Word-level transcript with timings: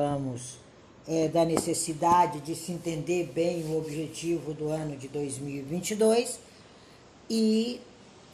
falamos 0.00 0.56
é, 1.06 1.28
da 1.28 1.44
necessidade 1.44 2.40
de 2.40 2.54
se 2.54 2.72
entender 2.72 3.30
bem 3.34 3.64
o 3.64 3.76
objetivo 3.76 4.54
do 4.54 4.70
ano 4.70 4.96
de 4.96 5.08
2022 5.08 6.40
e 7.28 7.78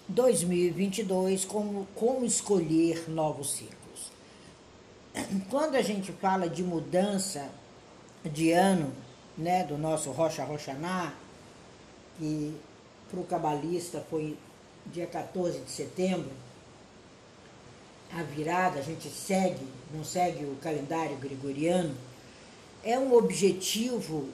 2022 0.06 1.44
como, 1.44 1.88
como 1.96 2.24
escolher 2.24 3.10
novos 3.10 3.54
ciclos. 3.54 4.12
Quando 5.50 5.74
a 5.74 5.82
gente 5.82 6.12
fala 6.12 6.48
de 6.48 6.62
mudança 6.62 7.48
de 8.24 8.52
ano, 8.52 8.92
né, 9.36 9.64
do 9.64 9.76
nosso 9.76 10.12
Rocha 10.12 10.44
Rochaná, 10.44 11.14
que 12.16 12.54
para 13.10 13.18
o 13.18 13.24
cabalista 13.24 14.04
foi 14.08 14.36
dia 14.86 15.06
14 15.06 15.58
de 15.60 15.70
setembro, 15.70 16.30
a 18.12 18.22
virada, 18.22 18.78
a 18.78 18.82
gente 18.82 19.08
segue, 19.08 19.66
não 19.92 20.04
segue 20.04 20.44
o 20.44 20.56
calendário 20.56 21.16
gregoriano, 21.16 21.94
é 22.82 22.98
um 22.98 23.14
objetivo 23.14 24.28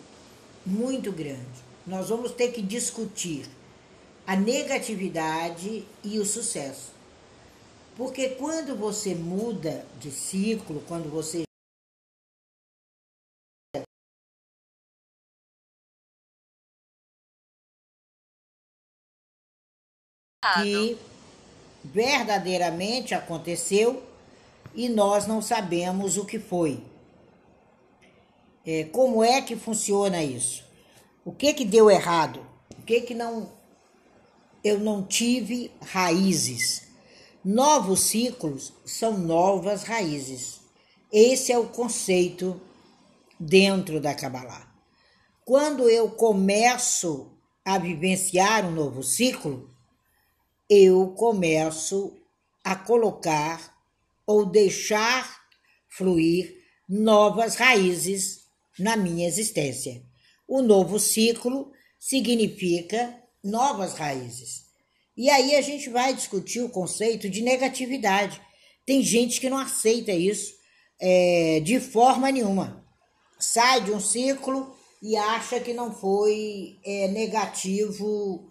muito 0.65 1.11
grande. 1.11 1.63
Nós 1.87 2.09
vamos 2.09 2.33
ter 2.33 2.53
que 2.53 2.63
discutir 2.63 3.49
a 4.27 4.37
negatividade 4.37 5.85
e 6.05 6.19
o 6.19 6.25
sucesso. 6.25 6.93
Porque 7.97 8.31
quando 8.31 8.77
você 8.77 9.15
muda 9.15 9.85
de 10.01 10.11
ciclo, 10.11 10.83
quando 10.87 11.11
você 11.11 11.43
que 20.55 20.99
verdadeiramente 21.93 23.15
aconteceu 23.15 24.03
e 24.75 24.89
nós 24.89 25.27
não 25.27 25.43
sabemos 25.43 26.17
o 26.17 26.25
que 26.25 26.39
foi. 26.39 26.83
É, 28.65 28.85
como 28.85 29.23
é 29.23 29.43
que 29.43 29.57
funciona 29.57 30.23
isso? 30.23 30.65
O 31.25 31.33
que 31.33 31.53
que 31.53 31.65
deu 31.65 31.91
errado? 31.91 32.47
O 32.79 32.83
que 32.83 33.03
que 33.03 33.15
não 33.15 33.51
eu 34.65 34.79
não 34.79 35.03
tive 35.03 35.71
raízes? 35.83 36.89
Novos 37.45 38.01
ciclos 38.01 38.73
são 38.85 39.19
novas 39.19 39.83
raízes. 39.83 40.61
Esse 41.13 41.53
é 41.53 41.59
o 41.59 41.69
conceito 41.69 42.61
dentro 43.39 44.01
da 44.01 44.15
Kabbalah. 44.15 44.73
Quando 45.45 45.91
eu 45.91 46.09
começo 46.11 47.33
a 47.65 47.77
vivenciar 47.79 48.65
um 48.65 48.71
novo 48.71 49.03
ciclo, 49.03 49.72
eu 50.75 51.09
começo 51.09 52.17
a 52.65 52.75
colocar 52.75 53.77
ou 54.27 54.47
deixar 54.47 55.39
fluir 55.87 56.57
novas 56.89 57.57
raízes 57.57 58.45
na 58.79 58.97
minha 58.97 59.29
existência. 59.29 60.03
O 60.49 60.63
novo 60.63 60.99
ciclo 60.99 61.71
significa 62.01 63.23
novas 63.45 63.93
raízes. 63.93 64.63
E 65.15 65.29
aí 65.29 65.57
a 65.57 65.61
gente 65.61 65.91
vai 65.91 66.15
discutir 66.15 66.63
o 66.63 66.71
conceito 66.71 67.29
de 67.29 67.43
negatividade. 67.43 68.41
Tem 68.87 69.03
gente 69.03 69.43
que 69.43 69.51
não 69.51 69.59
aceita 69.59 70.13
isso 70.13 70.55
é, 70.99 71.61
de 71.61 71.81
forma 71.81 72.31
nenhuma. 72.31 72.83
Sai 73.39 73.85
de 73.85 73.91
um 73.91 74.01
ciclo 74.01 74.75
e 75.03 75.17
acha 75.19 75.61
que 75.61 75.75
não 75.75 75.93
foi 75.93 76.79
é, 76.83 77.09
negativo 77.09 78.51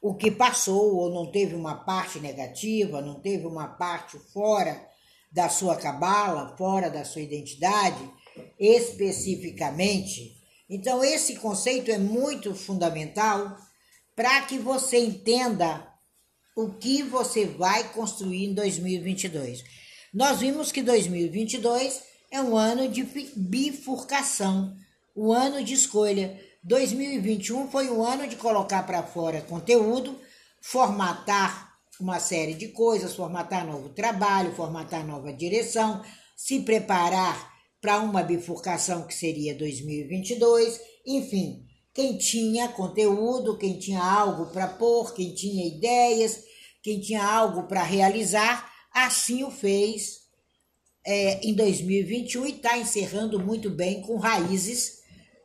o 0.00 0.14
que 0.14 0.30
passou, 0.30 0.96
ou 0.96 1.10
não 1.10 1.30
teve 1.30 1.54
uma 1.54 1.74
parte 1.74 2.18
negativa, 2.18 3.02
não 3.02 3.20
teve 3.20 3.46
uma 3.46 3.68
parte 3.68 4.18
fora 4.32 4.88
da 5.30 5.48
sua 5.48 5.76
cabala, 5.76 6.56
fora 6.56 6.88
da 6.88 7.04
sua 7.04 7.22
identidade 7.22 8.10
especificamente. 8.58 10.36
Então, 10.68 11.02
esse 11.02 11.36
conceito 11.36 11.90
é 11.90 11.98
muito 11.98 12.54
fundamental 12.54 13.56
para 14.14 14.42
que 14.42 14.58
você 14.58 14.98
entenda 14.98 15.88
o 16.56 16.70
que 16.70 17.02
você 17.02 17.46
vai 17.46 17.92
construir 17.92 18.44
em 18.44 18.54
2022. 18.54 19.64
Nós 20.12 20.40
vimos 20.40 20.70
que 20.72 20.82
2022 20.82 22.02
é 22.30 22.40
um 22.40 22.56
ano 22.56 22.88
de 22.88 23.02
bifurcação, 23.36 24.74
um 25.16 25.32
ano 25.32 25.64
de 25.64 25.74
escolha. 25.74 26.38
2021 26.62 27.70
foi 27.70 27.88
um 27.88 28.02
ano 28.04 28.26
de 28.26 28.36
colocar 28.36 28.82
para 28.82 29.02
fora 29.02 29.40
conteúdo, 29.40 30.18
formatar 30.60 31.70
uma 31.98 32.20
série 32.20 32.54
de 32.54 32.68
coisas, 32.68 33.14
formatar 33.14 33.66
novo 33.66 33.90
trabalho, 33.90 34.54
formatar 34.54 35.06
nova 35.06 35.32
direção, 35.32 36.02
se 36.36 36.60
preparar 36.60 37.50
para 37.80 38.00
uma 38.00 38.22
bifurcação 38.22 39.06
que 39.06 39.14
seria 39.14 39.54
2022, 39.54 40.80
enfim, 41.06 41.64
quem 41.94 42.18
tinha 42.18 42.68
conteúdo, 42.68 43.56
quem 43.56 43.78
tinha 43.78 44.02
algo 44.02 44.46
para 44.46 44.68
pôr, 44.68 45.14
quem 45.14 45.34
tinha 45.34 45.66
ideias, 45.66 46.44
quem 46.82 47.00
tinha 47.00 47.24
algo 47.24 47.64
para 47.64 47.82
realizar, 47.82 48.70
assim 48.92 49.44
o 49.44 49.50
fez 49.50 50.20
é, 51.06 51.40
em 51.46 51.54
2021 51.54 52.46
e 52.46 52.50
está 52.50 52.76
encerrando 52.76 53.40
muito 53.40 53.70
bem 53.70 54.02
com 54.02 54.18
raízes 54.18 54.99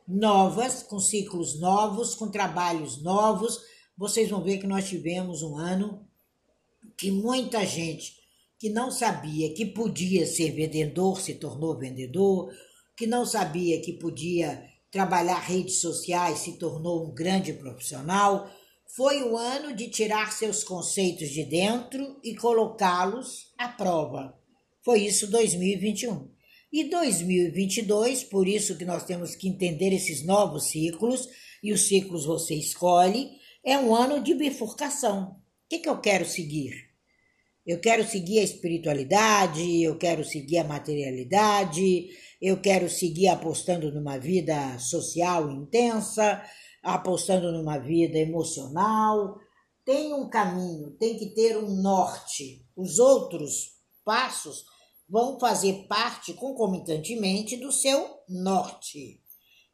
novas, 0.06 0.82
com 0.82 0.98
ciclos 0.98 1.58
novos, 1.58 2.14
com 2.14 2.30
trabalhos 2.30 3.02
novos. 3.02 3.60
Vocês 3.96 4.28
vão 4.28 4.42
ver 4.42 4.58
que 4.58 4.66
nós 4.66 4.88
tivemos 4.88 5.42
um 5.42 5.56
ano 5.56 6.06
que 6.96 7.10
muita 7.10 7.64
gente 7.66 8.16
que 8.58 8.70
não 8.70 8.90
sabia 8.90 9.52
que 9.54 9.66
podia 9.66 10.26
ser 10.26 10.52
vendedor 10.52 11.20
se 11.20 11.34
tornou 11.34 11.78
vendedor, 11.78 12.50
que 12.96 13.06
não 13.06 13.26
sabia 13.26 13.80
que 13.80 13.92
podia 13.92 14.64
trabalhar 14.90 15.40
redes 15.40 15.80
sociais 15.80 16.38
se 16.38 16.52
tornou 16.52 17.06
um 17.06 17.14
grande 17.14 17.52
profissional. 17.52 18.50
Foi 18.96 19.22
o 19.22 19.36
ano 19.36 19.74
de 19.74 19.90
tirar 19.90 20.32
seus 20.32 20.64
conceitos 20.64 21.28
de 21.28 21.44
dentro 21.44 22.18
e 22.24 22.34
colocá-los 22.34 23.52
à 23.58 23.68
prova. 23.68 24.38
Foi 24.82 25.00
isso 25.00 25.30
2021. 25.30 26.35
E 26.76 26.90
2022, 26.90 28.24
por 28.24 28.46
isso 28.46 28.76
que 28.76 28.84
nós 28.84 29.02
temos 29.02 29.34
que 29.34 29.48
entender 29.48 29.94
esses 29.94 30.22
novos 30.26 30.64
ciclos, 30.64 31.26
e 31.62 31.72
os 31.72 31.88
ciclos 31.88 32.26
você 32.26 32.54
escolhe, 32.54 33.30
é 33.64 33.78
um 33.78 33.94
ano 33.94 34.22
de 34.22 34.34
bifurcação. 34.34 35.22
O 35.30 35.68
que, 35.70 35.78
que 35.78 35.88
eu 35.88 35.98
quero 36.02 36.26
seguir? 36.26 36.74
Eu 37.66 37.80
quero 37.80 38.06
seguir 38.06 38.40
a 38.40 38.42
espiritualidade, 38.42 39.82
eu 39.82 39.96
quero 39.96 40.22
seguir 40.22 40.58
a 40.58 40.64
materialidade, 40.64 42.10
eu 42.42 42.60
quero 42.60 42.90
seguir 42.90 43.28
apostando 43.28 43.90
numa 43.90 44.18
vida 44.18 44.78
social 44.78 45.50
intensa, 45.50 46.42
apostando 46.82 47.52
numa 47.52 47.78
vida 47.78 48.18
emocional. 48.18 49.38
Tem 49.82 50.12
um 50.12 50.28
caminho, 50.28 50.90
tem 51.00 51.16
que 51.16 51.34
ter 51.34 51.56
um 51.56 51.80
norte. 51.80 52.66
Os 52.76 52.98
outros 52.98 53.78
passos 54.04 54.75
vão 55.08 55.38
fazer 55.38 55.86
parte 55.88 56.34
concomitantemente 56.34 57.56
do 57.56 57.70
seu 57.70 58.08
norte. 58.28 59.20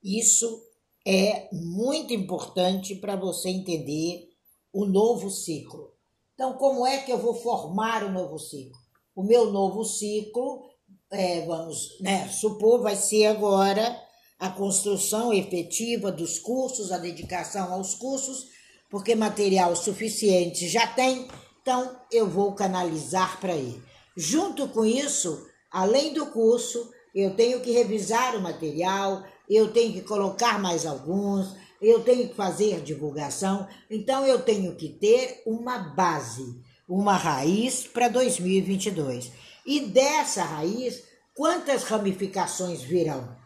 Isso 0.02 0.62
é 1.06 1.48
muito 1.52 2.12
importante 2.12 2.94
para 2.96 3.16
você 3.16 3.48
entender 3.48 4.28
o 4.72 4.84
novo 4.84 5.30
ciclo. 5.30 5.92
Então, 6.34 6.54
como 6.54 6.86
é 6.86 6.98
que 6.98 7.12
eu 7.12 7.18
vou 7.18 7.34
formar 7.34 8.04
o 8.04 8.12
novo 8.12 8.38
ciclo? 8.38 8.80
O 9.14 9.22
meu 9.22 9.50
novo 9.52 9.84
ciclo, 9.84 10.62
é, 11.10 11.44
vamos 11.44 12.00
né, 12.00 12.28
supor, 12.28 12.80
vai 12.80 12.96
ser 12.96 13.26
agora 13.26 14.00
a 14.38 14.50
construção 14.50 15.32
efetiva 15.32 16.10
dos 16.10 16.38
cursos, 16.38 16.90
a 16.90 16.98
dedicação 16.98 17.72
aos 17.72 17.94
cursos, 17.94 18.46
porque 18.90 19.14
material 19.14 19.76
suficiente 19.76 20.68
já 20.68 20.86
tem, 20.86 21.28
então 21.60 21.96
eu 22.10 22.28
vou 22.28 22.52
canalizar 22.54 23.40
para 23.40 23.54
ele. 23.54 23.91
Junto 24.16 24.68
com 24.68 24.84
isso, 24.84 25.46
além 25.70 26.12
do 26.12 26.26
curso, 26.26 26.90
eu 27.14 27.34
tenho 27.34 27.60
que 27.60 27.72
revisar 27.72 28.36
o 28.36 28.40
material, 28.40 29.24
eu 29.48 29.72
tenho 29.72 29.92
que 29.92 30.02
colocar 30.02 30.58
mais 30.58 30.86
alguns, 30.86 31.54
eu 31.80 32.00
tenho 32.00 32.28
que 32.28 32.34
fazer 32.34 32.80
divulgação, 32.80 33.66
então 33.90 34.24
eu 34.26 34.40
tenho 34.40 34.74
que 34.76 34.88
ter 34.88 35.42
uma 35.44 35.78
base, 35.78 36.60
uma 36.88 37.16
raiz 37.16 37.86
para 37.86 38.08
2022. 38.08 39.32
E 39.66 39.80
dessa 39.80 40.42
raiz, 40.42 41.02
quantas 41.34 41.84
ramificações 41.84 42.82
virão? 42.82 43.36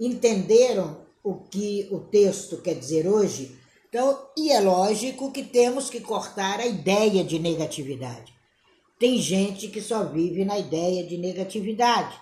Entenderam 0.00 1.06
o 1.22 1.34
que 1.34 1.88
o 1.90 2.00
texto 2.00 2.58
quer 2.58 2.74
dizer 2.74 3.06
hoje? 3.06 3.56
Então, 3.88 4.26
e 4.36 4.50
é 4.50 4.60
lógico 4.60 5.32
que 5.32 5.42
temos 5.42 5.90
que 5.90 6.00
cortar 6.00 6.60
a 6.60 6.66
ideia 6.66 7.22
de 7.24 7.38
negatividade. 7.38 8.39
Tem 9.00 9.16
gente 9.16 9.68
que 9.68 9.80
só 9.80 10.04
vive 10.04 10.44
na 10.44 10.58
ideia 10.58 11.02
de 11.02 11.16
negatividade. 11.16 12.20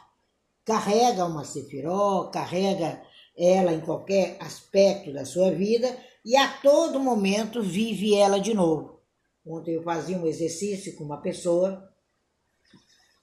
Carrega 0.64 1.24
uma 1.24 1.44
sefiró, 1.44 2.30
carrega 2.32 3.02
ela 3.36 3.72
em 3.72 3.80
qualquer 3.80 4.36
aspecto 4.38 5.12
da 5.12 5.24
sua 5.24 5.50
vida 5.50 5.98
e 6.24 6.36
a 6.36 6.46
todo 6.46 7.00
momento 7.00 7.60
vive 7.60 8.14
ela 8.14 8.38
de 8.38 8.54
novo. 8.54 9.00
Ontem 9.44 9.74
eu 9.74 9.82
fazia 9.82 10.16
um 10.16 10.26
exercício 10.26 10.94
com 10.94 11.02
uma 11.02 11.20
pessoa 11.20 11.92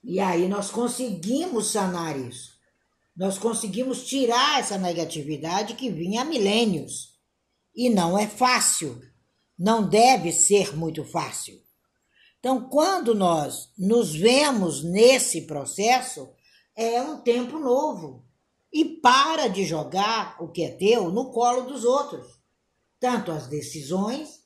e 0.04 0.20
aí 0.20 0.50
nós 0.50 0.70
conseguimos 0.70 1.68
sanar 1.72 2.20
isso. 2.20 2.56
Nós 3.16 3.38
conseguimos 3.38 4.06
tirar 4.06 4.60
essa 4.60 4.78
negatividade 4.78 5.76
que 5.76 5.90
vinha 5.90 6.24
há 6.24 6.26
milênios. 6.26 7.16
E 7.74 7.90
não 7.90 8.18
é 8.18 8.28
fácil. 8.28 9.02
Não 9.58 9.88
deve 9.88 10.34
ser 10.34 10.76
muito 10.76 11.06
fácil. 11.06 11.65
Então, 12.46 12.70
quando 12.70 13.16
nós 13.16 13.72
nos 13.76 14.14
vemos 14.16 14.84
nesse 14.84 15.48
processo, 15.48 16.30
é 16.76 17.02
um 17.02 17.20
tempo 17.22 17.58
novo. 17.58 18.24
E 18.72 18.86
para 18.86 19.48
de 19.48 19.66
jogar 19.66 20.38
o 20.40 20.50
que 20.50 20.62
é 20.62 20.70
teu 20.70 21.10
no 21.10 21.32
colo 21.32 21.62
dos 21.62 21.84
outros. 21.84 22.40
Tanto 23.00 23.32
as 23.32 23.48
decisões, 23.48 24.44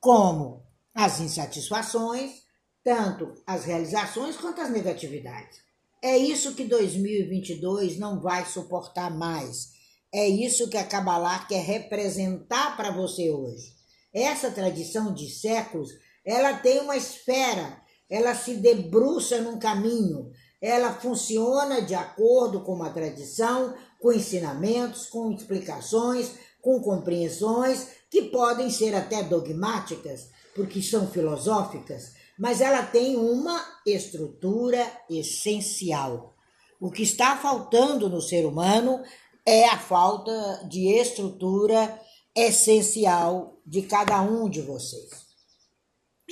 como 0.00 0.66
as 0.92 1.20
insatisfações, 1.20 2.42
tanto 2.82 3.32
as 3.46 3.64
realizações 3.64 4.36
quanto 4.36 4.60
as 4.60 4.70
negatividades. 4.70 5.60
É 6.02 6.18
isso 6.18 6.56
que 6.56 6.64
2022 6.64 8.00
não 8.00 8.20
vai 8.20 8.46
suportar 8.46 9.16
mais. 9.16 9.74
É 10.12 10.26
isso 10.26 10.68
que 10.68 10.76
a 10.76 10.82
Kabbalah 10.82 11.46
quer 11.46 11.62
representar 11.62 12.76
para 12.76 12.90
você 12.90 13.30
hoje. 13.30 13.76
Essa 14.12 14.50
tradição 14.50 15.14
de 15.14 15.30
séculos, 15.30 15.90
ela 16.28 16.52
tem 16.52 16.80
uma 16.80 16.94
esfera, 16.94 17.80
ela 18.10 18.34
se 18.34 18.56
debruça 18.56 19.40
num 19.40 19.58
caminho, 19.58 20.30
ela 20.60 20.92
funciona 20.92 21.80
de 21.80 21.94
acordo 21.94 22.60
com 22.60 22.74
uma 22.74 22.90
tradição, 22.90 23.72
com 23.98 24.12
ensinamentos, 24.12 25.06
com 25.06 25.32
explicações, 25.32 26.32
com 26.60 26.82
compreensões 26.82 27.86
que 28.10 28.24
podem 28.24 28.68
ser 28.68 28.94
até 28.94 29.22
dogmáticas, 29.22 30.28
porque 30.54 30.82
são 30.82 31.08
filosóficas, 31.08 32.12
mas 32.38 32.60
ela 32.60 32.82
tem 32.82 33.16
uma 33.16 33.64
estrutura 33.86 34.86
essencial. 35.08 36.36
O 36.78 36.90
que 36.90 37.04
está 37.04 37.38
faltando 37.38 38.06
no 38.10 38.20
ser 38.20 38.44
humano 38.44 39.02
é 39.46 39.64
a 39.64 39.78
falta 39.78 40.62
de 40.68 40.88
estrutura 40.88 41.98
essencial 42.36 43.58
de 43.66 43.80
cada 43.80 44.20
um 44.20 44.46
de 44.46 44.60
vocês 44.60 45.27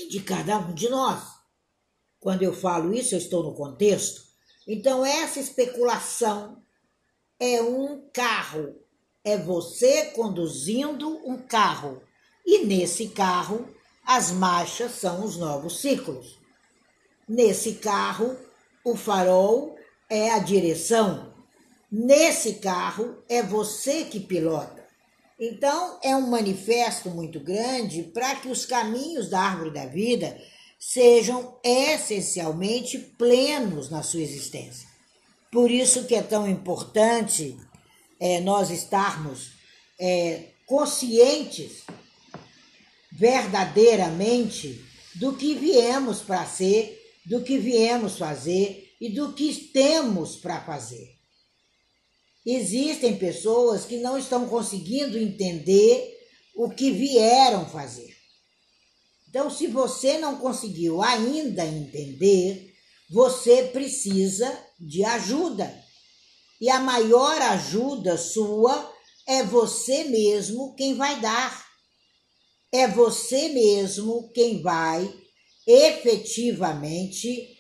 de 0.04 0.20
cada 0.20 0.58
um 0.58 0.74
de 0.74 0.88
nós. 0.88 1.22
Quando 2.20 2.42
eu 2.42 2.52
falo 2.52 2.92
isso, 2.92 3.14
eu 3.14 3.18
estou 3.18 3.42
no 3.42 3.54
contexto. 3.54 4.22
Então, 4.68 5.04
essa 5.04 5.40
especulação 5.40 6.62
é 7.40 7.62
um 7.62 8.08
carro, 8.12 8.74
é 9.24 9.38
você 9.38 10.06
conduzindo 10.06 11.08
um 11.26 11.38
carro. 11.38 12.02
E 12.44 12.64
nesse 12.64 13.08
carro 13.08 13.68
as 14.04 14.30
marchas 14.30 14.92
são 14.92 15.24
os 15.24 15.36
novos 15.36 15.80
ciclos. 15.80 16.38
Nesse 17.28 17.74
carro, 17.74 18.36
o 18.84 18.94
farol 18.94 19.76
é 20.08 20.30
a 20.30 20.38
direção. 20.38 21.34
Nesse 21.90 22.54
carro, 22.54 23.22
é 23.28 23.42
você 23.42 24.04
que 24.04 24.20
pilota. 24.20 24.85
Então, 25.38 25.98
é 26.02 26.16
um 26.16 26.28
manifesto 26.28 27.10
muito 27.10 27.38
grande 27.38 28.02
para 28.02 28.36
que 28.36 28.48
os 28.48 28.64
caminhos 28.64 29.28
da 29.28 29.40
árvore 29.40 29.70
da 29.70 29.84
vida 29.84 30.40
sejam 30.78 31.58
essencialmente 31.62 32.98
plenos 32.98 33.90
na 33.90 34.02
sua 34.02 34.20
existência. 34.20 34.88
Por 35.50 35.70
isso 35.70 36.04
que 36.04 36.14
é 36.14 36.22
tão 36.22 36.48
importante 36.48 37.56
é, 38.18 38.40
nós 38.40 38.70
estarmos 38.70 39.52
é, 39.98 40.50
conscientes 40.66 41.84
verdadeiramente 43.12 44.84
do 45.14 45.34
que 45.34 45.54
viemos 45.54 46.20
para 46.20 46.44
ser, 46.46 46.98
do 47.24 47.42
que 47.42 47.58
viemos 47.58 48.18
fazer 48.18 48.94
e 49.00 49.10
do 49.10 49.32
que 49.32 49.52
temos 49.72 50.36
para 50.36 50.60
fazer. 50.60 51.15
Existem 52.46 53.18
pessoas 53.18 53.84
que 53.84 53.98
não 53.98 54.16
estão 54.16 54.48
conseguindo 54.48 55.18
entender 55.18 56.16
o 56.54 56.70
que 56.70 56.92
vieram 56.92 57.68
fazer. 57.68 58.16
Então, 59.28 59.50
se 59.50 59.66
você 59.66 60.16
não 60.16 60.36
conseguiu 60.36 61.02
ainda 61.02 61.66
entender, 61.66 62.72
você 63.10 63.64
precisa 63.64 64.56
de 64.78 65.04
ajuda. 65.04 65.84
E 66.60 66.70
a 66.70 66.78
maior 66.78 67.42
ajuda 67.42 68.16
sua 68.16 68.94
é 69.26 69.42
você 69.42 70.04
mesmo 70.04 70.74
quem 70.76 70.94
vai 70.94 71.20
dar 71.20 71.66
é 72.72 72.86
você 72.86 73.48
mesmo 73.48 74.30
quem 74.32 74.60
vai 74.60 75.12
efetivamente 75.66 77.56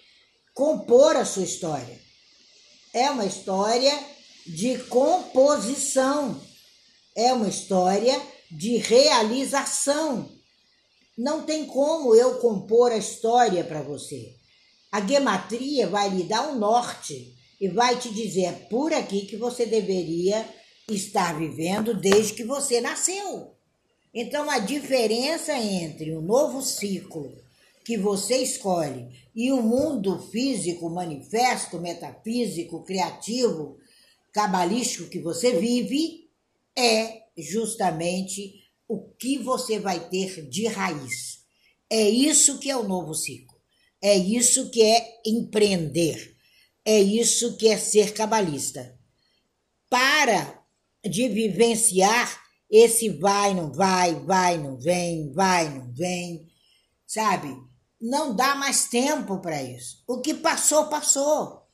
compor 0.52 1.16
a 1.16 1.24
sua 1.24 1.44
história. 1.44 1.98
É 2.92 3.10
uma 3.10 3.24
história 3.24 3.92
de 4.46 4.78
composição, 4.84 6.40
é 7.14 7.32
uma 7.32 7.48
história 7.48 8.20
de 8.50 8.76
realização. 8.76 10.30
Não 11.16 11.42
tem 11.42 11.66
como 11.66 12.14
eu 12.14 12.38
compor 12.38 12.92
a 12.92 12.96
história 12.96 13.64
para 13.64 13.82
você. 13.82 14.34
A 14.92 15.00
gematria 15.00 15.88
vai 15.88 16.08
lhe 16.10 16.22
dar 16.22 16.48
um 16.48 16.58
norte 16.58 17.34
e 17.60 17.68
vai 17.68 17.98
te 17.98 18.12
dizer 18.12 18.44
é 18.44 18.52
por 18.52 18.92
aqui 18.92 19.26
que 19.26 19.36
você 19.36 19.66
deveria 19.66 20.46
estar 20.90 21.36
vivendo 21.36 21.94
desde 21.94 22.34
que 22.34 22.44
você 22.44 22.80
nasceu. 22.80 23.54
Então, 24.14 24.48
a 24.48 24.58
diferença 24.58 25.52
entre 25.54 26.14
o 26.14 26.22
novo 26.22 26.62
ciclo 26.62 27.32
que 27.84 27.96
você 27.96 28.38
escolhe 28.38 29.08
e 29.34 29.52
o 29.52 29.62
mundo 29.62 30.18
físico, 30.30 30.88
manifesto, 30.88 31.78
metafísico, 31.78 32.82
criativo, 32.82 33.76
cabalístico 34.36 35.08
que 35.08 35.18
você 35.18 35.58
vive 35.58 36.28
é 36.76 37.22
justamente 37.38 38.52
o 38.86 39.08
que 39.14 39.38
você 39.38 39.78
vai 39.78 40.10
ter 40.10 40.46
de 40.46 40.66
raiz. 40.66 41.38
É 41.88 42.06
isso 42.06 42.58
que 42.58 42.68
é 42.68 42.76
o 42.76 42.86
novo 42.86 43.14
ciclo. 43.14 43.56
É 43.98 44.14
isso 44.14 44.70
que 44.70 44.82
é 44.82 45.22
empreender. 45.24 46.36
É 46.84 47.00
isso 47.00 47.56
que 47.56 47.66
é 47.66 47.78
ser 47.78 48.12
cabalista. 48.12 48.94
Para 49.88 50.62
de 51.02 51.30
vivenciar 51.30 52.38
esse 52.70 53.08
vai, 53.08 53.54
não 53.54 53.72
vai, 53.72 54.16
vai, 54.16 54.58
não 54.58 54.76
vem, 54.78 55.32
vai, 55.32 55.70
não 55.70 55.90
vem, 55.94 56.46
sabe? 57.06 57.56
Não 57.98 58.36
dá 58.36 58.54
mais 58.54 58.86
tempo 58.86 59.40
para 59.40 59.62
isso. 59.62 60.04
O 60.06 60.20
que 60.20 60.34
passou, 60.34 60.88
passou. 60.88 61.66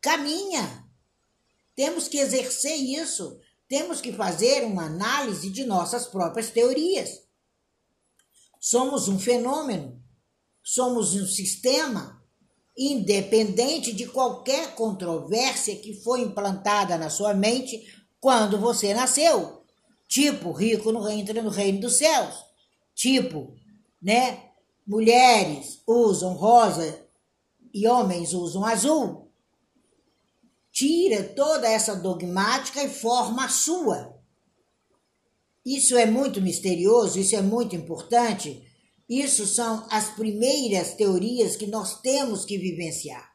Caminha. 0.00 0.83
Temos 1.74 2.08
que 2.08 2.18
exercer 2.18 2.76
isso. 2.76 3.38
Temos 3.68 4.00
que 4.00 4.12
fazer 4.12 4.64
uma 4.64 4.86
análise 4.86 5.50
de 5.50 5.64
nossas 5.64 6.06
próprias 6.06 6.50
teorias. 6.50 7.22
Somos 8.60 9.08
um 9.08 9.18
fenômeno, 9.18 10.02
somos 10.62 11.14
um 11.14 11.26
sistema 11.26 12.22
independente 12.76 13.92
de 13.92 14.06
qualquer 14.06 14.74
controvérsia 14.74 15.76
que 15.76 15.94
foi 16.02 16.22
implantada 16.22 16.96
na 16.96 17.08
sua 17.08 17.34
mente 17.34 17.84
quando 18.20 18.58
você 18.58 18.94
nasceu. 18.94 19.62
Tipo, 20.08 20.52
rico 20.52 20.92
não 20.92 21.08
entra 21.08 21.42
no 21.42 21.50
reino 21.50 21.80
dos 21.80 21.96
céus. 21.96 22.34
Tipo, 22.94 23.54
né? 24.00 24.50
Mulheres 24.86 25.82
usam 25.86 26.34
rosa 26.34 27.00
e 27.72 27.86
homens 27.86 28.32
usam 28.32 28.64
azul. 28.64 29.23
Tira 30.74 31.22
toda 31.22 31.68
essa 31.68 31.94
dogmática 31.94 32.82
e 32.82 32.88
forma 32.88 33.44
a 33.44 33.48
sua. 33.48 34.20
Isso 35.64 35.96
é 35.96 36.04
muito 36.04 36.42
misterioso, 36.42 37.20
isso 37.20 37.36
é 37.36 37.40
muito 37.40 37.76
importante. 37.76 38.60
Isso 39.08 39.46
são 39.46 39.86
as 39.88 40.10
primeiras 40.10 40.94
teorias 40.94 41.54
que 41.54 41.68
nós 41.68 42.00
temos 42.00 42.44
que 42.44 42.58
vivenciar. 42.58 43.32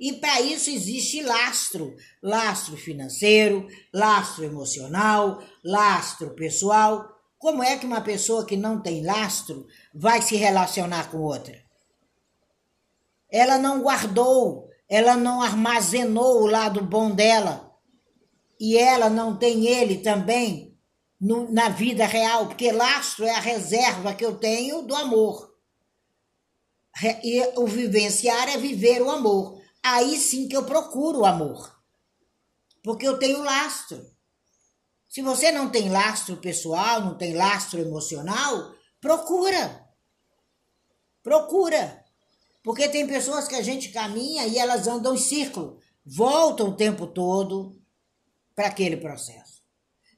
E 0.00 0.14
para 0.14 0.40
isso 0.40 0.68
existe 0.68 1.22
lastro: 1.22 1.94
lastro 2.20 2.76
financeiro, 2.76 3.68
lastro 3.94 4.44
emocional, 4.44 5.40
lastro 5.64 6.34
pessoal. 6.34 7.08
Como 7.38 7.62
é 7.62 7.78
que 7.78 7.86
uma 7.86 8.00
pessoa 8.00 8.44
que 8.44 8.56
não 8.56 8.82
tem 8.82 9.04
lastro 9.04 9.64
vai 9.94 10.20
se 10.22 10.34
relacionar 10.34 11.08
com 11.08 11.18
outra? 11.18 11.56
Ela 13.30 13.58
não 13.58 13.80
guardou, 13.80 14.69
ela 14.90 15.16
não 15.16 15.40
armazenou 15.40 16.42
o 16.42 16.46
lado 16.46 16.82
bom 16.82 17.12
dela. 17.12 17.72
E 18.58 18.76
ela 18.76 19.08
não 19.08 19.36
tem 19.36 19.66
ele 19.66 19.98
também 19.98 20.76
no, 21.20 21.50
na 21.50 21.68
vida 21.68 22.04
real, 22.04 22.48
porque 22.48 22.72
lastro 22.72 23.24
é 23.24 23.30
a 23.30 23.40
reserva 23.40 24.12
que 24.12 24.24
eu 24.24 24.36
tenho 24.36 24.82
do 24.82 24.94
amor. 24.94 25.54
E 27.22 27.40
o 27.56 27.66
vivenciar 27.66 28.48
é 28.48 28.58
viver 28.58 29.00
o 29.00 29.10
amor 29.10 29.60
aí 29.82 30.16
sim 30.16 30.48
que 30.48 30.56
eu 30.56 30.64
procuro 30.64 31.20
o 31.20 31.26
amor. 31.26 31.78
Porque 32.82 33.06
eu 33.06 33.18
tenho 33.18 33.42
lastro. 33.42 34.04
Se 35.08 35.22
você 35.22 35.52
não 35.52 35.70
tem 35.70 35.88
lastro 35.88 36.36
pessoal, 36.36 37.00
não 37.00 37.16
tem 37.16 37.34
lastro 37.34 37.80
emocional, 37.80 38.74
procura. 39.00 39.88
Procura. 41.22 41.99
Porque 42.62 42.88
tem 42.88 43.06
pessoas 43.06 43.48
que 43.48 43.54
a 43.54 43.62
gente 43.62 43.88
caminha 43.88 44.46
e 44.46 44.58
elas 44.58 44.86
andam 44.86 45.14
em 45.14 45.18
círculo, 45.18 45.78
voltam 46.04 46.68
o 46.68 46.76
tempo 46.76 47.06
todo, 47.06 47.80
para 48.54 48.68
aquele 48.68 48.96
processo. 48.96 49.62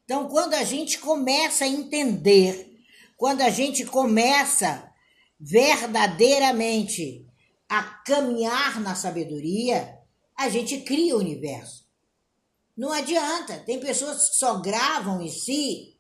Então, 0.05 0.29
quando 0.29 0.55
a 0.55 0.65
gente 0.65 0.99
começa 0.99 1.65
a 1.65 1.69
entender, 1.69 2.77
quando 3.17 3.43
a 3.43 3.51
gente 3.51 3.85
começa 3.85 4.91
verdadeiramente 5.39 7.25
a 7.69 7.83
caminhar 7.83 8.81
na 8.81 8.95
sabedoria, 8.95 9.97
a 10.37 10.49
gente 10.49 10.81
cria 10.81 11.17
o 11.17 11.21
universo. 11.21 11.87
Não 12.77 12.93
adianta, 12.93 13.59
tem 13.61 13.79
pessoas 13.79 14.31
que 14.31 14.37
só 14.37 14.61
gravam 14.61 15.23
em 15.23 15.29
si 15.29 15.97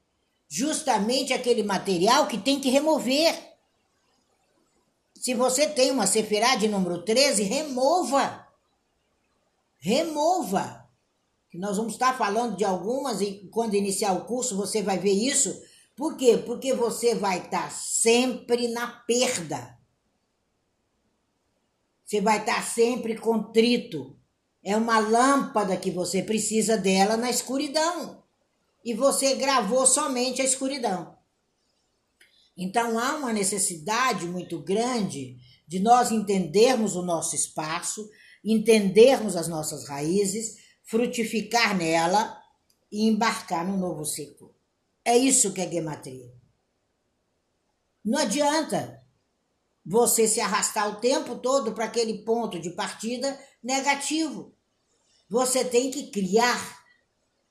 justamente 0.48 1.32
aquele 1.32 1.62
material 1.62 2.26
que 2.26 2.38
tem 2.38 2.60
que 2.60 2.70
remover. 2.70 3.51
Se 5.22 5.34
você 5.34 5.68
tem 5.68 5.92
uma 5.92 6.04
Sefirá 6.04 6.56
de 6.56 6.66
número 6.66 7.04
13, 7.04 7.44
remova. 7.44 8.44
Remova. 9.78 10.90
Nós 11.54 11.76
vamos 11.76 11.92
estar 11.92 12.18
falando 12.18 12.56
de 12.56 12.64
algumas 12.64 13.20
e 13.20 13.48
quando 13.52 13.74
iniciar 13.74 14.14
o 14.14 14.24
curso 14.24 14.56
você 14.56 14.82
vai 14.82 14.98
ver 14.98 15.12
isso. 15.12 15.62
Por 15.94 16.16
quê? 16.16 16.36
Porque 16.44 16.74
você 16.74 17.14
vai 17.14 17.38
estar 17.38 17.70
sempre 17.70 18.66
na 18.66 18.88
perda. 18.88 19.78
Você 22.04 22.20
vai 22.20 22.40
estar 22.40 22.60
sempre 22.60 23.16
contrito. 23.16 24.18
É 24.60 24.76
uma 24.76 24.98
lâmpada 24.98 25.76
que 25.76 25.92
você 25.92 26.20
precisa 26.20 26.76
dela 26.76 27.16
na 27.16 27.30
escuridão. 27.30 28.24
E 28.84 28.92
você 28.92 29.36
gravou 29.36 29.86
somente 29.86 30.42
a 30.42 30.44
escuridão. 30.44 31.16
Então 32.56 32.98
há 32.98 33.16
uma 33.16 33.32
necessidade 33.32 34.26
muito 34.26 34.60
grande 34.60 35.38
de 35.66 35.80
nós 35.80 36.10
entendermos 36.10 36.96
o 36.96 37.02
nosso 37.02 37.34
espaço, 37.34 38.08
entendermos 38.44 39.36
as 39.36 39.48
nossas 39.48 39.88
raízes, 39.88 40.56
frutificar 40.84 41.76
nela 41.76 42.38
e 42.90 43.08
embarcar 43.08 43.66
num 43.66 43.78
novo 43.78 44.04
ciclo. 44.04 44.54
É 45.04 45.16
isso 45.16 45.52
que 45.52 45.60
é 45.60 45.70
gematria. 45.70 46.32
Não 48.04 48.18
adianta 48.18 49.02
você 49.84 50.28
se 50.28 50.40
arrastar 50.40 50.88
o 50.88 51.00
tempo 51.00 51.36
todo 51.36 51.72
para 51.72 51.86
aquele 51.86 52.18
ponto 52.18 52.60
de 52.60 52.70
partida 52.70 53.38
negativo. 53.62 54.54
Você 55.28 55.64
tem 55.64 55.90
que 55.90 56.10
criar. 56.10 56.82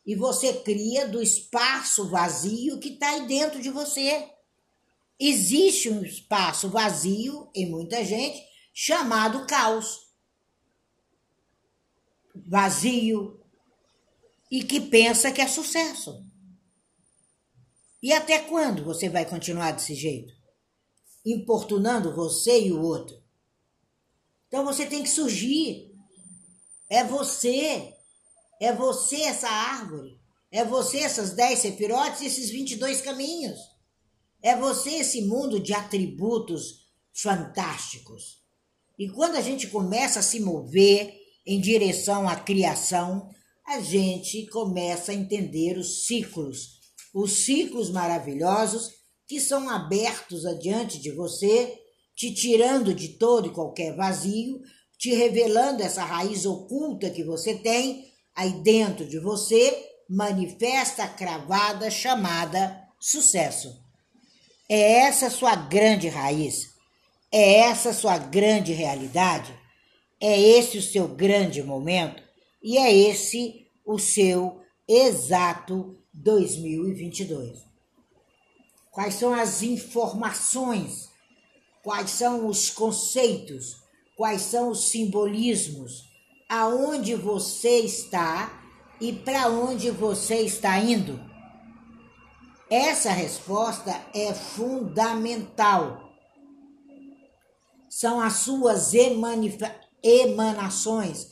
E 0.06 0.16
você 0.16 0.54
cria 0.54 1.08
do 1.08 1.22
espaço 1.22 2.10
vazio 2.10 2.80
que 2.80 2.90
está 2.90 3.10
aí 3.10 3.28
dentro 3.28 3.62
de 3.62 3.70
você. 3.70 4.30
Existe 5.24 5.88
um 5.88 6.04
espaço 6.04 6.68
vazio 6.68 7.48
em 7.54 7.70
muita 7.70 8.04
gente 8.04 8.44
chamado 8.74 9.46
caos. 9.46 10.00
Vazio 12.34 13.40
e 14.50 14.64
que 14.64 14.82
pensa 14.82 15.32
que 15.32 15.40
é 15.40 15.48
sucesso. 15.48 16.26
E 18.02 18.12
até 18.12 18.40
quando 18.40 18.84
você 18.84 19.10
vai 19.10 19.24
continuar 19.24 19.74
desse 19.74 19.94
jeito? 19.94 20.34
Importunando 21.24 22.16
você 22.16 22.60
e 22.60 22.72
o 22.72 22.82
outro. 22.82 23.22
Então 24.48 24.66
você 24.66 24.88
tem 24.88 25.04
que 25.04 25.10
surgir. 25.10 25.94
É 26.90 27.04
você. 27.04 27.94
É 28.60 28.74
você 28.74 29.22
essa 29.22 29.48
árvore. 29.48 30.20
É 30.50 30.66
você 30.66 30.98
essas 30.98 31.34
10 31.34 31.60
sefirotes 31.60 32.22
e 32.22 32.26
esses 32.26 32.50
22 32.50 33.02
caminhos. 33.02 33.71
É 34.42 34.56
você 34.56 34.92
esse 34.96 35.22
mundo 35.22 35.60
de 35.60 35.74
atributos 35.74 36.88
fantásticos. 37.14 38.42
E 38.98 39.10
quando 39.10 39.36
a 39.36 39.42
gente 39.42 39.68
começa 39.68 40.20
a 40.20 40.24
se 40.24 40.40
mover 40.40 41.14
em 41.46 41.60
direção 41.60 42.28
à 42.28 42.36
criação, 42.36 43.30
a 43.66 43.80
gente 43.80 44.48
começa 44.48 45.12
a 45.12 45.16
entender 45.16 45.78
os 45.78 46.06
ciclos 46.06 46.82
os 47.14 47.46
ciclos 47.46 47.90
maravilhosos 47.90 48.92
que 49.28 49.40
são 49.40 49.70
abertos 49.70 50.46
adiante 50.46 51.00
de 51.00 51.12
você, 51.12 51.78
te 52.16 52.34
tirando 52.34 52.94
de 52.94 53.10
todo 53.10 53.48
e 53.48 53.54
qualquer 53.54 53.96
vazio, 53.96 54.62
te 54.98 55.14
revelando 55.14 55.82
essa 55.82 56.04
raiz 56.04 56.46
oculta 56.46 57.10
que 57.10 57.24
você 57.24 57.56
tem 57.56 58.12
aí 58.36 58.52
dentro 58.62 59.06
de 59.06 59.20
você, 59.20 59.90
manifesta 60.10 61.08
cravada 61.08 61.90
chamada 61.90 62.88
sucesso. 63.00 63.82
É 64.74 65.00
essa 65.00 65.30
sua 65.30 65.54
grande 65.54 66.08
raiz, 66.08 66.70
é 67.30 67.56
essa 67.56 67.92
sua 67.92 68.18
grande 68.18 68.72
realidade, 68.72 69.54
é 70.18 70.40
esse 70.40 70.78
o 70.78 70.82
seu 70.82 71.10
grande 71.10 71.62
momento 71.62 72.24
e 72.64 72.78
é 72.78 72.96
esse 72.96 73.68
o 73.86 74.00
seu 74.00 74.62
exato 74.88 75.98
2022. 76.14 77.66
Quais 78.92 79.16
são 79.16 79.34
as 79.34 79.62
informações? 79.62 81.10
Quais 81.84 82.12
são 82.12 82.48
os 82.48 82.70
conceitos? 82.70 83.76
Quais 84.16 84.42
são 84.42 84.70
os 84.70 84.88
simbolismos? 84.88 86.06
Aonde 86.48 87.14
você 87.14 87.80
está 87.80 88.64
e 89.02 89.12
para 89.12 89.50
onde 89.50 89.92
você 89.92 90.36
está 90.36 90.80
indo? 90.80 91.31
Essa 92.72 93.12
resposta 93.12 93.94
é 94.16 94.34
fundamental. 94.34 96.10
São 97.90 98.22
as 98.22 98.36
suas 98.36 98.94
emanações 100.02 101.28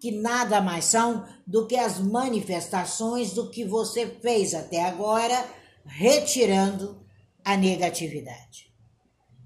que 0.00 0.12
nada 0.12 0.60
mais 0.60 0.84
são 0.84 1.26
do 1.44 1.66
que 1.66 1.74
as 1.74 1.98
manifestações 1.98 3.32
do 3.32 3.50
que 3.50 3.64
você 3.64 4.06
fez 4.06 4.54
até 4.54 4.84
agora, 4.84 5.44
retirando 5.84 7.04
a 7.44 7.56
negatividade. 7.56 8.72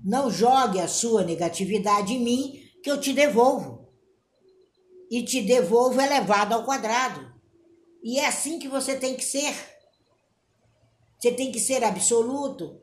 Não 0.05 0.31
jogue 0.31 0.79
a 0.81 0.87
sua 0.87 1.25
negatividade 1.25 2.13
em 2.13 2.21
mim, 2.21 2.63
que 2.83 2.91
eu 2.91 3.01
te 3.01 3.15
devolvo. 3.15 3.89
E 5.11 5.23
te 5.23 5.41
devolvo 5.41 5.99
elevado 5.99 6.53
ao 6.53 6.65
quadrado. 6.65 7.33
E 8.05 8.19
é 8.19 8.27
assim 8.27 8.59
que 8.59 8.69
você 8.69 8.97
tem 8.97 9.15
que 9.15 9.25
ser. 9.25 9.78
Você 11.19 11.33
tem 11.33 11.51
que 11.51 11.59
ser 11.59 11.83
absoluto. 11.83 12.81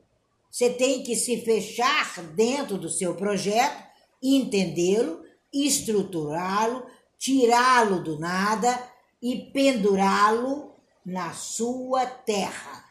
Você 0.50 0.70
tem 0.70 1.02
que 1.02 1.16
se 1.16 1.42
fechar 1.42 2.22
dentro 2.34 2.78
do 2.78 2.88
seu 2.88 3.14
projeto, 3.14 3.82
entendê-lo, 4.22 5.22
estruturá-lo, 5.52 6.86
tirá-lo 7.18 8.02
do 8.02 8.18
nada 8.18 8.78
e 9.22 9.50
pendurá-lo 9.52 10.74
na 11.04 11.32
sua 11.32 12.06
terra, 12.06 12.84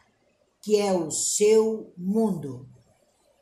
que 0.62 0.80
é 0.80 0.92
o 0.92 1.10
seu 1.10 1.92
mundo, 1.96 2.68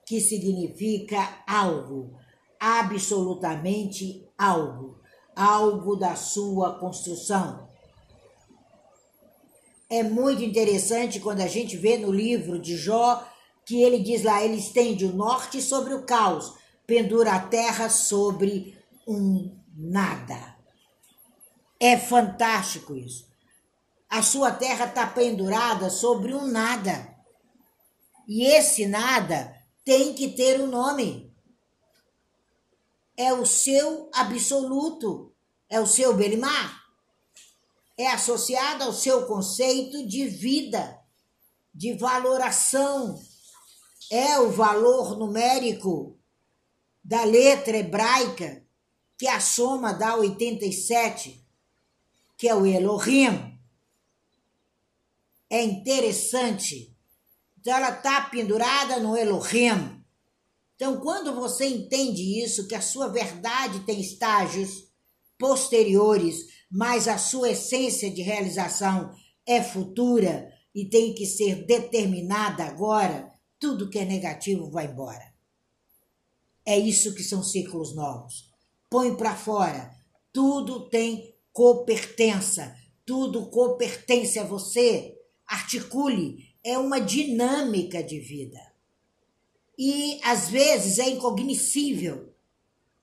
que 0.07 0.21
significa 0.21 1.43
algo, 1.47 2.17
absolutamente 2.59 4.29
algo, 4.37 5.01
algo 5.35 5.97
da 5.97 6.17
sua 6.17 6.79
construção. 6.79 7.69
É 9.95 10.03
muito 10.03 10.43
interessante 10.43 11.21
quando 11.21 11.41
a 11.41 11.47
gente 11.47 11.77
vê 11.77 11.97
no 11.97 12.11
livro 12.11 12.59
de 12.59 12.77
Jó 12.77 13.25
que 13.65 13.81
ele 13.81 14.01
diz 14.01 14.25
lá: 14.25 14.43
ele 14.43 14.57
estende 14.57 15.05
o 15.05 15.15
norte 15.15 15.63
sobre 15.63 15.95
o 15.95 16.03
caos, 16.03 16.53
pendura 16.85 17.35
a 17.35 17.39
terra 17.39 17.89
sobre 17.89 18.77
um 19.07 19.57
nada. 19.73 20.57
É 21.79 21.97
fantástico 21.97 22.97
isso. 22.97 23.25
A 24.11 24.21
sua 24.21 24.51
terra 24.51 24.87
está 24.87 25.07
pendurada 25.07 25.89
sobre 25.89 26.35
um 26.35 26.45
nada. 26.45 27.15
E 28.27 28.45
esse 28.47 28.87
nada 28.87 29.55
tem 29.85 30.13
que 30.13 30.31
ter 30.31 30.61
um 30.61 30.67
nome. 30.67 31.33
É 33.17 33.33
o 33.33 33.47
seu 33.47 34.11
absoluto, 34.13 35.33
é 35.71 35.79
o 35.79 35.87
seu 35.87 36.15
Belimar. 36.15 36.84
É 37.97 38.11
associado 38.11 38.85
ao 38.85 38.93
seu 38.93 39.27
conceito 39.27 40.07
de 40.07 40.27
vida, 40.27 41.01
de 41.73 41.95
valoração. 41.95 43.21
É 44.11 44.39
o 44.39 44.51
valor 44.51 45.17
numérico 45.17 46.19
da 47.03 47.25
letra 47.25 47.77
hebraica, 47.77 48.65
que 49.17 49.27
a 49.27 49.41
soma 49.41 49.93
dá 49.93 50.17
87 50.17 51.45
que 52.37 52.49
é 52.49 52.55
o 52.55 52.67
Elohim. 52.67 53.59
É 55.49 55.63
interessante. 55.63 56.95
Então, 57.59 57.75
ela 57.75 57.91
está 57.91 58.23
pendurada 58.23 58.99
no 59.01 59.17
Elohim. 59.17 60.05
Então, 60.75 61.01
quando 61.01 61.35
você 61.35 61.67
entende 61.67 62.43
isso, 62.43 62.67
que 62.67 62.75
a 62.75 62.83
sua 62.83 63.09
verdade 63.09 63.81
tem 63.81 64.01
estágios 64.01 64.89
posteriores, 65.39 66.49
mas 66.75 67.07
a 67.07 67.17
sua 67.17 67.51
essência 67.51 68.11
de 68.11 68.21
realização 68.21 69.15
é 69.47 69.63
futura 69.63 70.53
e 70.75 70.85
tem 70.85 71.15
que 71.15 71.25
ser 71.25 71.65
determinada 71.65 72.65
agora, 72.65 73.33
tudo 73.61 73.89
que 73.89 73.97
é 73.97 74.05
negativo 74.05 74.69
vai 74.69 74.87
embora. 74.87 75.33
É 76.67 76.77
isso 76.77 77.15
que 77.15 77.23
são 77.23 77.45
ciclos 77.45 77.95
novos. 77.95 78.51
Põe 78.91 79.15
para 79.15 79.37
fora. 79.37 79.89
Tudo 80.33 80.89
tem 80.89 81.33
copertença. 81.53 82.75
tudo 83.07 83.49
pertence 83.79 84.41
a 84.41 84.45
você. 84.45 85.17
Articule, 85.47 86.57
é 86.65 86.77
uma 86.77 87.01
dinâmica 87.01 88.03
de 88.03 88.19
vida. 88.19 88.59
E 89.79 90.19
às 90.25 90.49
vezes 90.49 90.99
é 90.99 91.09
incognoscível, 91.09 92.35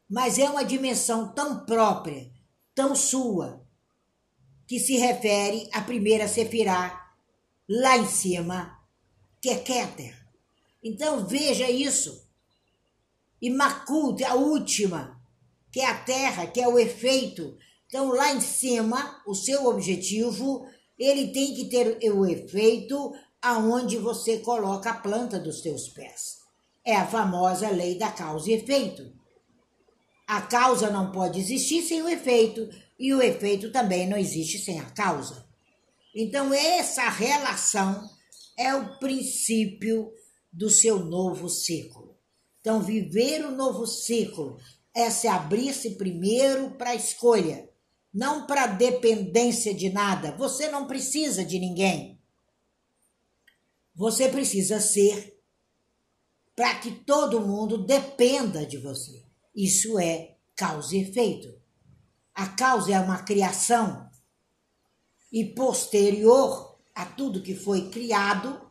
mas 0.10 0.38
é 0.38 0.50
uma 0.50 0.66
dimensão 0.66 1.32
tão 1.34 1.66
própria, 1.66 2.30
tão 2.76 2.94
sua, 2.94 3.61
que 4.72 4.80
se 4.80 4.96
refere 4.96 5.68
à 5.74 5.82
primeira 5.82 6.30
Sefirá, 6.30 7.14
lá 7.68 7.98
em 7.98 8.06
cima, 8.06 8.80
que 9.42 9.50
é 9.50 9.58
Keter. 9.58 10.18
Então 10.82 11.26
veja 11.26 11.70
isso. 11.70 12.26
E 13.42 13.50
Makut, 13.50 14.24
a 14.24 14.36
última, 14.36 15.22
que 15.74 15.82
é 15.82 15.86
a 15.88 15.98
terra, 15.98 16.48
que 16.48 16.62
é 16.62 16.70
o 16.70 16.80
efeito. 16.80 17.58
Então 17.86 18.14
lá 18.14 18.32
em 18.32 18.40
cima, 18.40 19.22
o 19.28 19.36
seu 19.36 19.66
objetivo, 19.66 20.66
ele 20.98 21.34
tem 21.34 21.54
que 21.54 21.66
ter 21.66 22.00
o 22.10 22.26
efeito 22.26 23.14
aonde 23.42 23.98
você 23.98 24.38
coloca 24.38 24.92
a 24.92 25.00
planta 25.02 25.38
dos 25.38 25.62
seus 25.62 25.90
pés. 25.90 26.38
É 26.86 26.96
a 26.96 27.06
famosa 27.06 27.70
lei 27.70 27.98
da 27.98 28.10
causa 28.10 28.50
e 28.50 28.54
efeito. 28.54 29.12
A 30.26 30.44
causa 30.44 30.90
não 30.90 31.12
pode 31.12 31.42
existir 31.42 31.82
sem 31.82 32.02
o 32.02 32.08
efeito, 32.08 32.70
e 33.02 33.16
o 33.16 33.22
efeito 33.22 33.72
também 33.72 34.08
não 34.08 34.16
existe 34.16 34.60
sem 34.60 34.80
a 34.80 34.86
causa. 34.92 35.44
Então, 36.14 36.54
essa 36.54 37.10
relação 37.10 38.08
é 38.56 38.76
o 38.76 39.00
princípio 39.00 40.14
do 40.54 40.70
seu 40.70 41.04
novo 41.04 41.50
ciclo. 41.50 42.16
Então, 42.60 42.80
viver 42.80 43.44
o 43.44 43.50
novo 43.50 43.88
ciclo 43.88 44.60
é 44.94 45.10
se 45.10 45.28
abrir-se 45.28 45.96
primeiro 45.96 46.72
para 46.72 46.92
a 46.92 46.96
escolha, 46.96 47.68
não 48.14 48.46
para 48.46 48.68
dependência 48.68 49.74
de 49.74 49.90
nada. 49.90 50.34
Você 50.34 50.70
não 50.70 50.86
precisa 50.86 51.44
de 51.44 51.58
ninguém. 51.58 52.20
Você 53.96 54.30
precisa 54.30 54.80
ser 54.80 55.42
para 56.56 56.76
que 56.76 56.92
todo 56.92 57.42
mundo 57.42 57.84
dependa 57.84 58.64
de 58.64 58.78
você. 58.78 59.24
Isso 59.56 59.98
é 59.98 60.36
causa 60.56 60.96
e 60.96 61.02
efeito. 61.02 61.61
A 62.34 62.48
causa 62.48 62.94
é 62.94 63.00
uma 63.00 63.24
criação 63.24 64.10
e 65.32 65.46
posterior 65.46 66.78
a 66.94 67.06
tudo 67.06 67.42
que 67.42 67.56
foi 67.56 67.90
criado, 67.90 68.70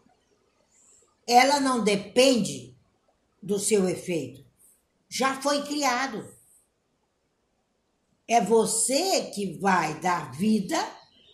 ela 1.26 1.58
não 1.60 1.82
depende 1.82 2.76
do 3.42 3.58
seu 3.58 3.88
efeito. 3.88 4.44
Já 5.08 5.40
foi 5.40 5.62
criado. 5.62 6.28
É 8.28 8.40
você 8.40 9.30
que 9.34 9.58
vai 9.58 9.98
dar 10.00 10.32
vida 10.32 10.78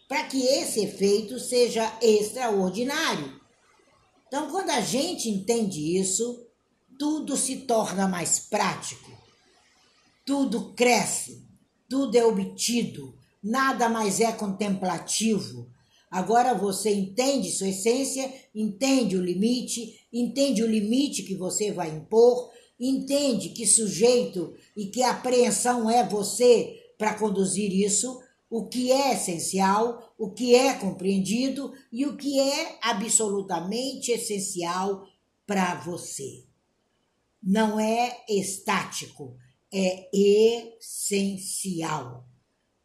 para 0.08 0.24
que 0.24 0.42
esse 0.46 0.80
efeito 0.80 1.38
seja 1.38 1.92
extraordinário. 2.00 3.40
Então, 4.26 4.50
quando 4.50 4.70
a 4.70 4.80
gente 4.80 5.28
entende 5.28 5.98
isso, 5.98 6.46
tudo 6.98 7.36
se 7.36 7.58
torna 7.58 8.08
mais 8.08 8.38
prático, 8.38 9.10
tudo 10.24 10.72
cresce, 10.74 11.45
tudo 11.88 12.16
é 12.16 12.24
obtido, 12.24 13.14
nada 13.42 13.88
mais 13.88 14.20
é 14.20 14.32
contemplativo. 14.32 15.68
Agora 16.10 16.54
você 16.54 16.94
entende 16.94 17.50
sua 17.50 17.68
essência, 17.68 18.32
entende 18.54 19.16
o 19.16 19.24
limite, 19.24 20.00
entende 20.12 20.62
o 20.62 20.70
limite 20.70 21.22
que 21.22 21.34
você 21.34 21.72
vai 21.72 21.90
impor, 21.90 22.50
entende 22.78 23.50
que 23.50 23.66
sujeito 23.66 24.54
e 24.76 24.86
que 24.86 25.02
apreensão 25.02 25.90
é 25.90 26.06
você 26.06 26.92
para 26.98 27.14
conduzir 27.14 27.72
isso, 27.72 28.20
o 28.48 28.66
que 28.66 28.92
é 28.92 29.14
essencial, 29.14 30.14
o 30.18 30.30
que 30.30 30.54
é 30.54 30.74
compreendido 30.74 31.72
e 31.92 32.06
o 32.06 32.16
que 32.16 32.38
é 32.38 32.78
absolutamente 32.80 34.12
essencial 34.12 35.06
para 35.46 35.74
você. 35.80 36.44
Não 37.42 37.78
é 37.78 38.24
estático, 38.28 39.36
é 39.72 40.08
essencial. 40.80 42.24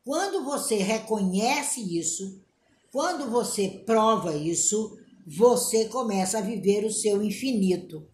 Quando 0.03 0.43
você 0.43 0.75
reconhece 0.77 1.97
isso, 1.97 2.43
quando 2.91 3.29
você 3.29 3.69
prova 3.85 4.35
isso, 4.35 4.97
você 5.25 5.85
começa 5.85 6.39
a 6.39 6.41
viver 6.41 6.83
o 6.83 6.91
seu 6.91 7.23
infinito. 7.23 8.07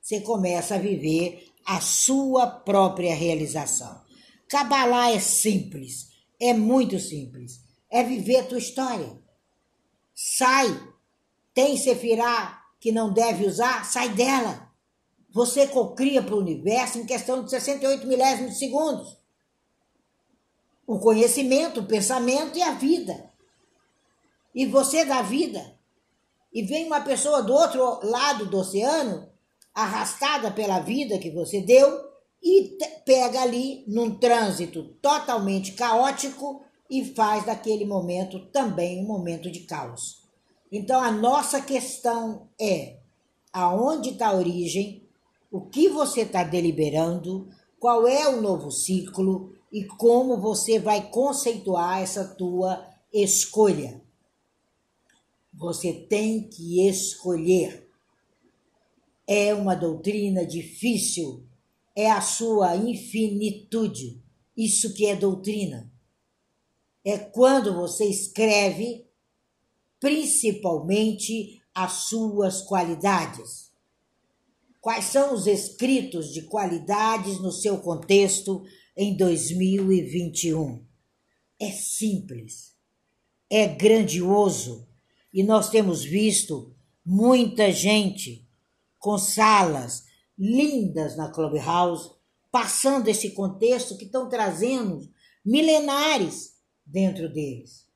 Você 0.00 0.20
começa 0.20 0.74
a 0.74 0.78
viver 0.78 1.46
a 1.64 1.80
sua 1.80 2.46
própria 2.46 3.14
realização. 3.14 4.02
Cabalá 4.48 5.10
é 5.10 5.20
simples, 5.20 6.08
é 6.40 6.54
muito 6.54 6.98
simples. 6.98 7.60
É 7.90 8.02
viver 8.02 8.36
a 8.36 8.44
tua 8.44 8.58
história. 8.58 9.18
Sai. 10.14 10.68
Tem 11.54 11.76
sefirá 11.76 12.62
que 12.80 12.92
não 12.92 13.12
deve 13.12 13.46
usar? 13.46 13.84
Sai 13.84 14.10
dela. 14.10 14.67
Você 15.38 15.68
cocria 15.68 16.20
para 16.20 16.34
o 16.34 16.40
universo 16.40 16.98
em 16.98 17.06
questão 17.06 17.44
de 17.44 17.50
68 17.50 18.08
milésimos 18.08 18.54
de 18.54 18.58
segundos. 18.58 19.16
O 20.84 20.98
conhecimento, 20.98 21.78
o 21.78 21.86
pensamento 21.86 22.58
e 22.58 22.62
a 22.62 22.72
vida. 22.72 23.30
E 24.52 24.66
você 24.66 25.04
dá 25.04 25.22
vida. 25.22 25.78
E 26.52 26.62
vem 26.62 26.86
uma 26.86 27.02
pessoa 27.02 27.40
do 27.40 27.52
outro 27.52 28.00
lado 28.04 28.46
do 28.46 28.58
oceano, 28.58 29.30
arrastada 29.72 30.50
pela 30.50 30.80
vida 30.80 31.20
que 31.20 31.30
você 31.30 31.60
deu, 31.60 32.04
e 32.42 32.76
pega 33.06 33.40
ali 33.40 33.84
num 33.86 34.18
trânsito 34.18 34.88
totalmente 35.00 35.74
caótico 35.74 36.64
e 36.90 37.04
faz 37.14 37.46
daquele 37.46 37.84
momento 37.84 38.44
também 38.46 39.04
um 39.04 39.06
momento 39.06 39.48
de 39.52 39.60
caos. 39.60 40.20
Então 40.72 41.00
a 41.00 41.12
nossa 41.12 41.60
questão 41.60 42.48
é 42.60 42.96
aonde 43.52 44.10
está 44.10 44.30
a 44.30 44.34
origem, 44.34 45.07
o 45.50 45.62
que 45.62 45.88
você 45.88 46.22
está 46.22 46.44
deliberando, 46.44 47.48
qual 47.78 48.06
é 48.06 48.28
o 48.28 48.40
novo 48.40 48.70
ciclo 48.70 49.54
e 49.72 49.84
como 49.84 50.36
você 50.38 50.78
vai 50.78 51.10
conceituar 51.10 52.02
essa 52.02 52.24
tua 52.24 52.86
escolha. 53.12 54.02
Você 55.52 55.92
tem 55.92 56.48
que 56.48 56.86
escolher. 56.86 57.88
É 59.26 59.54
uma 59.54 59.74
doutrina 59.74 60.46
difícil, 60.46 61.44
é 61.94 62.10
a 62.10 62.20
sua 62.20 62.76
infinitude. 62.76 64.22
Isso 64.56 64.94
que 64.94 65.06
é 65.06 65.16
doutrina. 65.16 65.90
É 67.04 67.18
quando 67.18 67.74
você 67.74 68.04
escreve 68.04 69.06
principalmente 70.00 71.62
as 71.74 72.08
suas 72.08 72.62
qualidades 72.62 73.67
Quais 74.80 75.06
são 75.06 75.34
os 75.34 75.46
escritos 75.46 76.32
de 76.32 76.42
qualidades 76.42 77.40
no 77.40 77.50
seu 77.50 77.78
contexto 77.78 78.64
em 78.96 79.16
2021? 79.16 80.86
É 81.60 81.72
simples, 81.72 82.76
é 83.50 83.66
grandioso 83.66 84.88
e 85.34 85.42
nós 85.42 85.68
temos 85.68 86.04
visto 86.04 86.74
muita 87.04 87.72
gente 87.72 88.48
com 88.98 89.18
salas 89.18 90.04
lindas 90.38 91.16
na 91.16 91.30
Clubhouse 91.30 92.12
passando 92.50 93.08
esse 93.08 93.30
contexto 93.30 93.96
que 93.96 94.04
estão 94.04 94.28
trazendo 94.28 95.10
milenares 95.44 96.56
dentro 96.86 97.28
deles. 97.28 97.86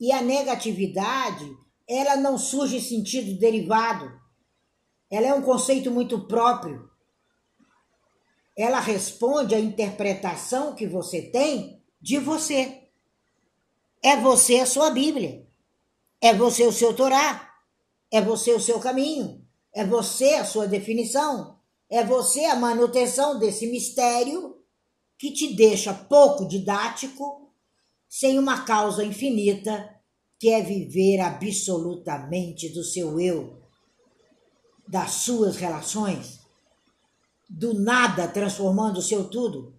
E 0.00 0.10
a 0.10 0.22
negatividade, 0.22 1.44
ela 1.86 2.16
não 2.16 2.38
surge 2.38 2.76
em 2.76 2.80
sentido 2.80 3.38
derivado 3.38 4.23
ela 5.14 5.28
é 5.28 5.34
um 5.34 5.42
conceito 5.42 5.92
muito 5.92 6.26
próprio. 6.26 6.90
Ela 8.56 8.80
responde 8.80 9.54
à 9.54 9.60
interpretação 9.60 10.74
que 10.74 10.88
você 10.88 11.22
tem 11.22 11.80
de 12.00 12.18
você. 12.18 12.88
É 14.02 14.16
você 14.16 14.58
a 14.58 14.66
sua 14.66 14.90
Bíblia. 14.90 15.46
É 16.20 16.34
você 16.34 16.66
o 16.66 16.72
seu 16.72 16.92
Torá. 16.96 17.48
É 18.10 18.20
você 18.20 18.54
o 18.54 18.60
seu 18.60 18.80
caminho. 18.80 19.40
É 19.72 19.84
você 19.86 20.34
a 20.34 20.44
sua 20.44 20.66
definição. 20.66 21.60
É 21.88 22.02
você 22.02 22.46
a 22.46 22.56
manutenção 22.56 23.38
desse 23.38 23.68
mistério 23.68 24.58
que 25.16 25.30
te 25.30 25.54
deixa 25.54 25.94
pouco 25.94 26.44
didático, 26.48 27.52
sem 28.08 28.36
uma 28.36 28.64
causa 28.64 29.04
infinita, 29.04 29.94
que 30.40 30.48
é 30.48 30.60
viver 30.60 31.20
absolutamente 31.20 32.68
do 32.70 32.82
seu 32.82 33.20
eu 33.20 33.63
das 34.86 35.10
suas 35.12 35.56
relações, 35.56 36.40
do 37.48 37.74
nada 37.74 38.28
transformando 38.28 38.98
o 38.98 39.02
seu 39.02 39.28
tudo, 39.28 39.74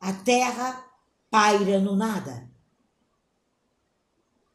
a 0.00 0.12
terra 0.12 0.84
paira 1.30 1.80
no 1.80 1.96
nada. 1.96 2.50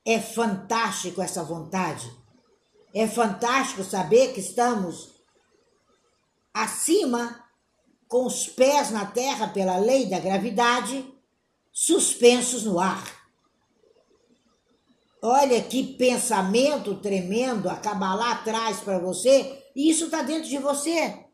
É 0.05 0.19
fantástico 0.19 1.21
essa 1.21 1.43
vontade. 1.43 2.11
É 2.93 3.07
fantástico 3.07 3.83
saber 3.83 4.33
que 4.33 4.39
estamos 4.39 5.09
acima, 6.53 7.43
com 8.07 8.25
os 8.25 8.47
pés 8.47 8.89
na 8.89 9.05
terra 9.05 9.47
pela 9.49 9.77
lei 9.77 10.07
da 10.07 10.19
gravidade, 10.19 11.05
suspensos 11.71 12.63
no 12.63 12.79
ar. 12.79 13.03
Olha 15.21 15.61
que 15.61 15.95
pensamento 15.95 16.95
tremendo 16.95 17.69
a 17.69 17.75
Kabbalah 17.75 18.37
traz 18.37 18.79
para 18.79 18.99
você, 18.99 19.58
e 19.79 19.89
isso 19.89 20.05
está 20.05 20.21
dentro 20.21 20.49
de 20.49 20.57
você. 20.57 21.25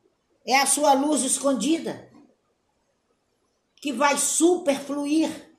É 0.46 0.58
a 0.58 0.68
sua 0.68 0.94
luz 0.94 1.24
escondida, 1.24 2.12
que 3.78 3.92
vai 3.92 4.20
superfluir. 4.20 5.58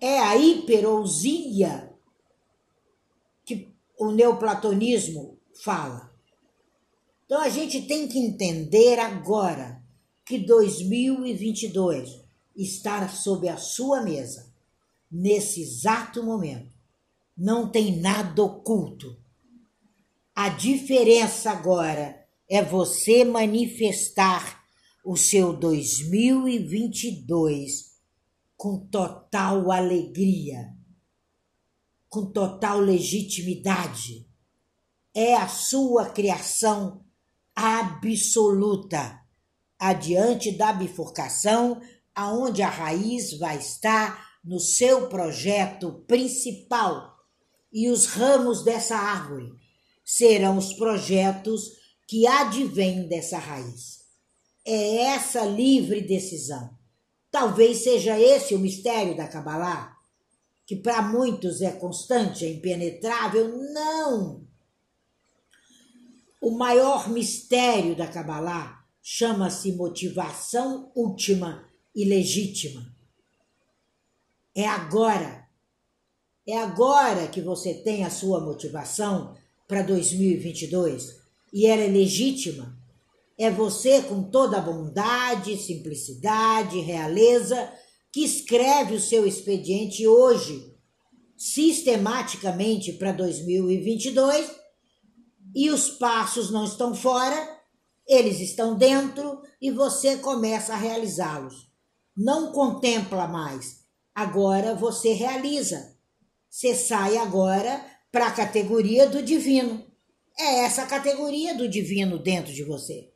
É 0.00 0.20
a 0.20 0.36
hiperousia 0.36 1.92
que 3.44 3.74
o 3.98 4.12
neoplatonismo 4.12 5.36
fala. 5.64 6.14
Então 7.26 7.40
a 7.40 7.48
gente 7.48 7.82
tem 7.82 8.06
que 8.06 8.20
entender 8.20 9.00
agora 9.00 9.82
que 10.24 10.38
2022 10.38 12.22
está 12.54 13.08
sob 13.08 13.48
a 13.48 13.56
sua 13.56 14.00
mesa, 14.00 14.54
nesse 15.10 15.60
exato 15.60 16.22
momento. 16.22 16.72
Não 17.36 17.68
tem 17.68 17.96
nada 17.96 18.44
oculto. 18.44 19.23
A 20.36 20.48
diferença 20.48 21.52
agora 21.52 22.26
é 22.50 22.60
você 22.60 23.24
manifestar 23.24 24.64
o 25.04 25.16
seu 25.16 25.52
2022 25.52 27.94
com 28.56 28.84
total 28.88 29.70
alegria, 29.70 30.74
com 32.08 32.32
total 32.32 32.80
legitimidade. 32.80 34.28
É 35.14 35.36
a 35.36 35.46
sua 35.46 36.10
criação 36.10 37.04
absoluta, 37.54 39.20
adiante 39.78 40.50
da 40.50 40.72
bifurcação, 40.72 41.80
aonde 42.12 42.60
a 42.60 42.68
raiz 42.68 43.38
vai 43.38 43.58
estar 43.58 44.40
no 44.44 44.58
seu 44.58 45.08
projeto 45.08 46.04
principal. 46.08 47.14
E 47.72 47.88
os 47.88 48.06
ramos 48.06 48.64
dessa 48.64 48.96
árvore 48.96 49.62
serão 50.04 50.58
os 50.58 50.74
projetos 50.74 51.72
que 52.06 52.26
advêm 52.26 53.08
dessa 53.08 53.38
raiz. 53.38 54.04
É 54.64 54.96
essa 55.04 55.44
livre 55.44 56.00
decisão. 56.00 56.70
Talvez 57.30 57.78
seja 57.78 58.18
esse 58.18 58.54
o 58.54 58.58
mistério 58.58 59.16
da 59.16 59.26
Kabbalah, 59.26 59.96
que 60.66 60.76
para 60.76 61.02
muitos 61.02 61.60
é 61.60 61.72
constante, 61.72 62.44
é 62.44 62.48
impenetrável. 62.48 63.56
Não! 63.72 64.46
O 66.40 66.50
maior 66.50 67.08
mistério 67.08 67.96
da 67.96 68.06
Kabbalah 68.06 68.84
chama-se 69.02 69.72
motivação 69.72 70.92
última 70.94 71.68
e 71.94 72.04
legítima. 72.04 72.94
É 74.54 74.66
agora. 74.66 75.48
É 76.46 76.58
agora 76.58 77.26
que 77.28 77.40
você 77.40 77.74
tem 77.74 78.04
a 78.04 78.10
sua 78.10 78.40
motivação 78.40 79.36
para 79.66 79.82
2022 79.82 81.16
e 81.52 81.66
ela 81.66 81.82
é 81.82 81.88
legítima. 81.88 82.76
É 83.38 83.50
você 83.50 84.02
com 84.02 84.22
toda 84.24 84.58
a 84.58 84.60
bondade, 84.60 85.56
simplicidade, 85.56 86.80
realeza 86.80 87.72
que 88.12 88.24
escreve 88.24 88.94
o 88.94 89.00
seu 89.00 89.26
expediente 89.26 90.06
hoje, 90.06 90.72
sistematicamente 91.36 92.92
para 92.92 93.10
2022 93.10 94.48
e 95.54 95.70
os 95.70 95.90
passos 95.90 96.50
não 96.50 96.64
estão 96.64 96.94
fora, 96.94 97.58
eles 98.06 98.40
estão 98.40 98.76
dentro 98.76 99.40
e 99.60 99.70
você 99.70 100.16
começa 100.16 100.74
a 100.74 100.76
realizá-los. 100.76 101.72
Não 102.16 102.52
contempla 102.52 103.26
mais, 103.26 103.84
agora 104.14 104.74
você 104.74 105.12
realiza. 105.12 105.94
Você 106.48 106.74
sai 106.74 107.16
agora 107.16 107.84
para 108.14 108.28
a 108.28 108.32
categoria 108.32 109.08
do 109.08 109.20
divino. 109.20 109.84
É 110.38 110.60
essa 110.60 110.86
categoria 110.86 111.52
do 111.52 111.68
divino 111.68 112.16
dentro 112.16 112.54
de 112.54 112.62
você. 112.62 113.12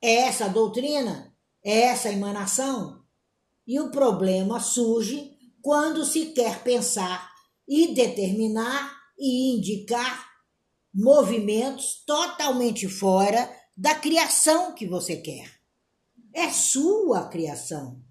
É 0.00 0.14
essa 0.22 0.48
doutrina, 0.48 1.36
é 1.62 1.82
essa 1.82 2.10
emanação. 2.10 3.04
E 3.66 3.78
o 3.78 3.90
problema 3.90 4.60
surge 4.60 5.30
quando 5.60 6.06
se 6.06 6.32
quer 6.32 6.62
pensar 6.62 7.30
e 7.68 7.94
determinar 7.94 8.96
e 9.18 9.58
indicar 9.58 10.26
movimentos 10.94 12.02
totalmente 12.06 12.88
fora 12.88 13.54
da 13.76 13.94
criação 13.94 14.74
que 14.74 14.86
você 14.86 15.18
quer. 15.18 15.60
É 16.32 16.48
sua 16.48 17.28
criação. 17.28 18.02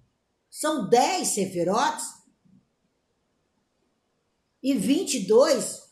São 0.48 0.88
10 0.88 1.28
sefirotes 1.28 2.06
e 4.66 4.74
22 4.74 5.84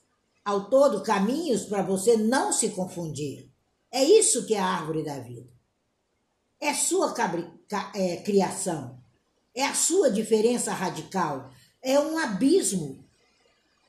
ao 0.43 0.67
todo 0.67 1.03
caminhos 1.03 1.63
para 1.63 1.83
você 1.83 2.17
não 2.17 2.51
se 2.51 2.69
confundir. 2.69 3.47
É 3.91 4.03
isso 4.03 4.47
que 4.47 4.55
é 4.55 4.59
a 4.59 4.65
árvore 4.65 5.03
da 5.03 5.19
vida. 5.19 5.47
É 6.59 6.73
sua 6.73 7.13
é, 7.93 8.17
criação. 8.17 8.99
É 9.53 9.63
a 9.63 9.75
sua 9.75 10.09
diferença 10.09 10.73
radical. 10.73 11.51
É 11.83 11.99
um 11.99 12.17
abismo. 12.17 13.07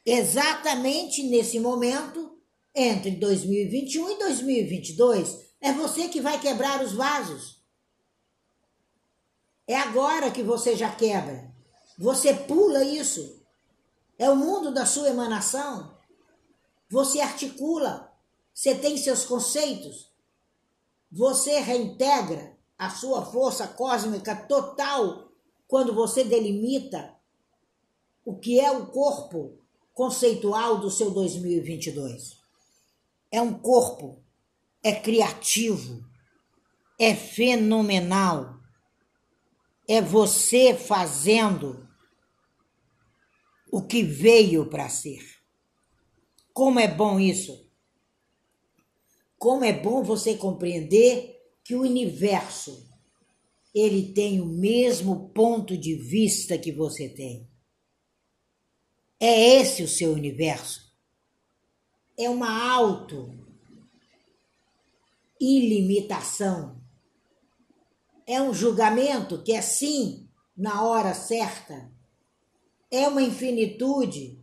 Exatamente 0.05 1.23
nesse 1.23 1.59
momento 1.59 2.39
entre 2.75 3.13
2021 3.13 4.11
e 4.11 4.19
2022. 4.19 5.47
É 5.63 5.73
você 5.73 6.09
que 6.09 6.21
vai 6.21 6.39
quebrar 6.39 6.85
os 6.85 6.93
vasos. 6.93 7.59
É 9.67 9.77
agora 9.77 10.31
que 10.31 10.43
você 10.43 10.77
já 10.77 10.95
quebra. 10.95 11.51
Você 11.97 12.35
pula 12.35 12.85
isso. 12.85 13.43
É 14.19 14.31
o 14.31 14.37
mundo 14.37 14.73
da 14.73 14.87
sua 14.87 15.09
emanação. 15.09 15.97
Você 16.89 17.21
articula. 17.21 18.13
Você 18.53 18.75
tem 18.75 18.97
seus 18.97 19.25
conceitos. 19.25 20.13
Você 21.11 21.61
reintegra 21.61 22.57
a 22.79 22.91
sua 22.91 23.25
força 23.25 23.67
cósmica 23.69 24.35
total 24.35 25.29
quando 25.67 25.95
você 25.95 26.25
delimita 26.25 27.15
o 28.25 28.37
que 28.37 28.61
é 28.61 28.71
o 28.71 28.87
corpo 28.87 29.59
conceitual 29.93 30.79
do 30.79 30.91
seu 30.91 31.11
2022 31.11 32.45
é 33.35 33.43
um 33.43 33.53
corpo, 33.53 34.23
é 34.81 34.95
criativo, 34.95 36.05
é 36.97 37.17
fenomenal. 37.17 38.61
É 39.89 40.01
você 40.01 40.73
fazendo 40.73 41.84
o 43.75 43.83
que 43.83 44.05
veio 44.05 44.71
para 44.71 44.89
ser. 44.89 45.21
Como 46.53 46.79
é 46.79 46.87
bom 46.87 47.19
isso! 47.19 47.69
Como 49.37 49.65
é 49.65 49.73
bom 49.73 50.01
você 50.01 50.37
compreender 50.37 51.43
que 51.65 51.75
o 51.75 51.81
universo 51.81 52.89
ele 53.75 54.13
tem 54.13 54.41
o 54.41 54.47
mesmo 54.47 55.29
ponto 55.31 55.77
de 55.77 55.97
vista 55.97 56.57
que 56.57 56.71
você 56.71 57.09
tem. 57.09 57.51
É 59.19 59.57
esse 59.59 59.83
o 59.83 59.89
seu 59.89 60.13
universo 60.13 60.95
é 62.17 62.31
uma 62.31 62.73
auto 62.73 63.37
ilimitação. 65.41 66.81
É 68.25 68.41
um 68.41 68.55
julgamento 68.55 69.43
que 69.43 69.51
é 69.51 69.61
sim 69.61 70.29
na 70.57 70.85
hora 70.85 71.13
certa. 71.13 71.93
É 72.95 73.07
uma 73.09 73.23
infinitude, 73.23 74.39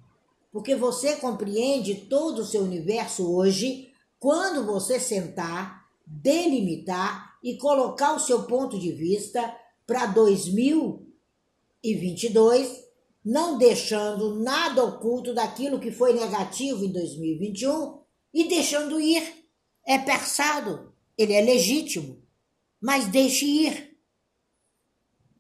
porque 0.51 0.75
você 0.75 1.15
compreende 1.15 1.95
todo 1.95 2.39
o 2.39 2.45
seu 2.45 2.63
universo 2.63 3.33
hoje 3.33 3.93
quando 4.19 4.65
você 4.65 4.99
sentar, 4.99 5.87
delimitar 6.05 7.37
e 7.41 7.57
colocar 7.57 8.13
o 8.13 8.19
seu 8.19 8.43
ponto 8.43 8.77
de 8.77 8.91
vista 8.91 9.57
para 9.87 10.05
2022 10.07 12.83
não 13.23 13.57
deixando 13.57 14.35
nada 14.35 14.83
oculto 14.83 15.33
daquilo 15.33 15.79
que 15.79 15.89
foi 15.89 16.11
negativo 16.11 16.83
em 16.83 16.91
2021 16.91 18.01
e 18.33 18.49
deixando 18.49 18.99
ir. 18.99 19.47
É 19.85 19.97
pensado, 19.97 20.91
ele 21.17 21.31
é 21.31 21.39
legítimo, 21.39 22.21
mas 22.81 23.07
deixe 23.07 23.45
ir. 23.45 23.97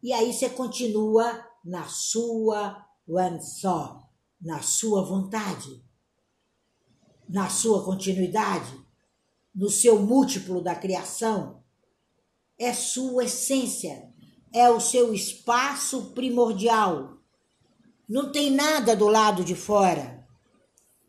E 0.01 0.13
aí 0.13 0.31
você 0.31 0.49
continua 0.49 1.45
na 1.61 1.89
sua 1.89 2.89
one 3.07 3.41
só, 3.41 4.09
na 4.39 4.61
sua 4.61 5.03
vontade, 5.03 5.83
na 7.27 7.49
sua 7.49 7.83
continuidade, 7.83 8.73
no 9.53 9.69
seu 9.69 9.99
múltiplo 9.99 10.61
da 10.61 10.75
criação. 10.75 11.63
É 12.57 12.73
sua 12.73 13.25
essência, 13.25 14.11
é 14.53 14.69
o 14.69 14.79
seu 14.79 15.13
espaço 15.13 16.11
primordial 16.13 17.21
não 18.11 18.29
tem 18.29 18.51
nada 18.51 18.93
do 18.93 19.07
lado 19.07 19.41
de 19.41 19.55
fora. 19.55 20.27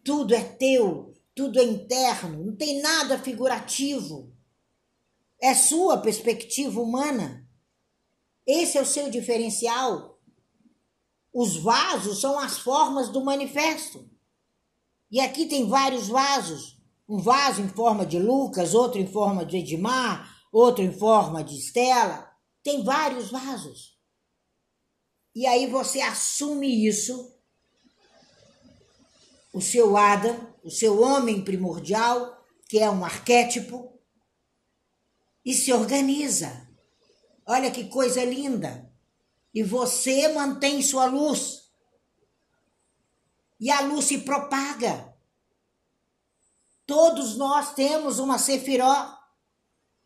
Tudo 0.05 0.37
é 0.37 0.45
teu, 0.45 1.13
tudo 1.35 1.59
é 1.59 1.65
interno, 1.65 2.45
não 2.45 2.55
tem 2.55 2.81
nada 2.81 3.19
figurativo. 3.19 4.33
É 5.41 5.53
sua 5.53 5.99
perspectiva 5.99 6.81
humana. 6.81 7.45
Esse 8.47 8.79
é 8.79 8.81
o 8.81 8.87
seu 8.87 9.11
diferencial. 9.11 10.12
Os 11.33 11.57
vasos 11.57 12.21
são 12.21 12.39
as 12.39 12.59
formas 12.59 13.09
do 13.09 13.25
manifesto. 13.25 14.09
E 15.11 15.21
aqui 15.21 15.47
tem 15.47 15.69
vários 15.69 16.09
vasos. 16.09 16.79
Um 17.09 17.19
vaso 17.19 17.63
em 17.63 17.69
forma 17.69 18.05
de 18.05 18.19
Lucas, 18.19 18.75
outro 18.75 19.01
em 19.01 19.07
forma 19.07 19.45
de 19.45 19.59
Edmar, 19.59 20.31
outro 20.53 20.83
em 20.83 20.93
forma 20.93 21.43
de 21.43 21.57
Estela. 21.57 22.31
Tem 22.63 22.85
vários 22.85 23.31
vasos. 23.31 23.99
E 25.35 25.47
aí 25.47 25.67
você 25.67 26.01
assume 26.03 26.87
isso, 26.87 27.35
o 29.53 29.61
seu 29.61 29.97
Adam, 29.97 30.55
o 30.63 30.71
seu 30.71 31.01
homem 31.01 31.43
primordial, 31.43 32.45
que 32.69 32.79
é 32.79 32.91
um 32.91 33.05
arquétipo, 33.05 33.99
e 35.45 35.55
se 35.55 35.73
organiza. 35.73 36.69
Olha 37.47 37.71
que 37.71 37.89
coisa 37.89 38.25
linda. 38.25 38.92
E 39.55 39.63
você 39.63 40.29
mantém 40.29 40.81
sua 40.83 41.07
luz. 41.07 41.71
E 43.61 43.71
a 43.71 43.81
luz 43.81 44.07
se 44.07 44.19
propaga. 44.19 45.15
Todos 46.87 47.37
nós 47.37 47.75
temos 47.75 48.19
uma 48.19 48.39
sefiró 48.39 49.19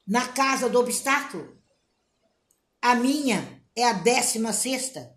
na 0.07 0.29
casa 0.29 0.69
do 0.69 0.79
obstáculo. 0.79 1.57
A 2.83 2.95
minha 2.95 3.65
é 3.75 3.85
a 3.85 3.93
décima 3.93 4.53
sexta. 4.53 5.17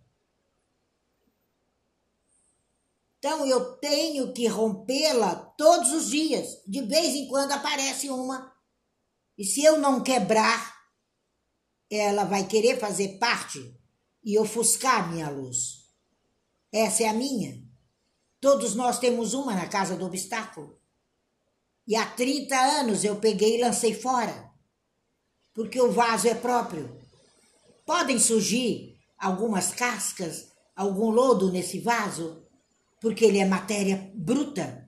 Então 3.18 3.46
eu 3.46 3.78
tenho 3.78 4.32
que 4.32 4.48
rompê-la 4.48 5.36
todos 5.36 5.92
os 5.92 6.10
dias. 6.10 6.62
De 6.65 6.82
vez 6.82 7.15
em 7.15 7.28
quando 7.28 7.52
aparece 7.52 8.10
uma. 8.10 8.56
E 9.38 9.44
se 9.44 9.63
eu 9.63 9.78
não 9.78 10.02
quebrar, 10.02 10.80
ela 11.89 12.24
vai 12.24 12.48
querer 12.48 12.80
fazer 12.80 13.18
parte 13.18 13.79
e 14.23 14.38
ofuscar 14.38 15.12
minha 15.12 15.29
luz. 15.29 15.86
Essa 16.71 17.03
é 17.03 17.08
a 17.08 17.13
minha. 17.13 17.63
Todos 18.39 18.75
nós 18.75 18.99
temos 18.99 19.34
uma 19.34 19.53
na 19.53 19.67
casa 19.67 19.95
do 19.95 20.05
obstáculo. 20.05 20.79
E 21.88 21.95
há 21.95 22.05
30 22.05 22.55
anos 22.55 23.03
eu 23.03 23.15
peguei 23.15 23.58
e 23.58 23.62
lancei 23.63 23.93
fora. 23.93 24.49
Porque 25.53 25.82
o 25.82 25.91
vaso 25.91 26.27
é 26.27 26.36
próprio. 26.36 26.99
Podem 27.86 28.19
surgir 28.19 28.95
algumas 29.17 29.71
cascas, 29.71 30.51
algum 30.75 31.10
lodo 31.10 31.51
nesse 31.51 31.79
vaso, 31.79 32.45
porque 33.01 33.25
ele 33.25 33.39
é 33.39 33.45
matéria 33.45 34.12
bruta. 34.13 34.88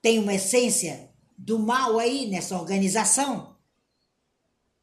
Tem 0.00 0.18
uma 0.18 0.34
essência 0.34 1.10
do 1.36 1.58
mal 1.58 1.98
aí 1.98 2.30
nessa 2.30 2.58
organização. 2.58 3.49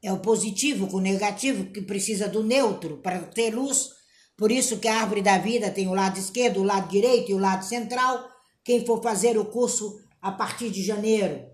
É 0.02 0.12
o 0.12 0.20
positivo 0.20 0.86
com 0.86 0.98
o 0.98 1.00
negativo 1.00 1.72
que 1.72 1.82
precisa 1.82 2.28
do 2.28 2.42
neutro 2.42 2.98
para 2.98 3.20
ter 3.22 3.54
luz. 3.54 3.90
Por 4.36 4.52
isso 4.52 4.78
que 4.78 4.86
a 4.86 5.00
árvore 5.00 5.22
da 5.22 5.38
vida 5.38 5.70
tem 5.70 5.88
o 5.88 5.94
lado 5.94 6.18
esquerdo, 6.18 6.60
o 6.60 6.64
lado 6.64 6.88
direito 6.88 7.30
e 7.30 7.34
o 7.34 7.38
lado 7.38 7.64
central. 7.64 8.28
Quem 8.62 8.86
for 8.86 9.02
fazer 9.02 9.36
o 9.36 9.46
curso 9.46 10.00
a 10.20 10.30
partir 10.30 10.70
de 10.70 10.82
janeiro 10.82 11.44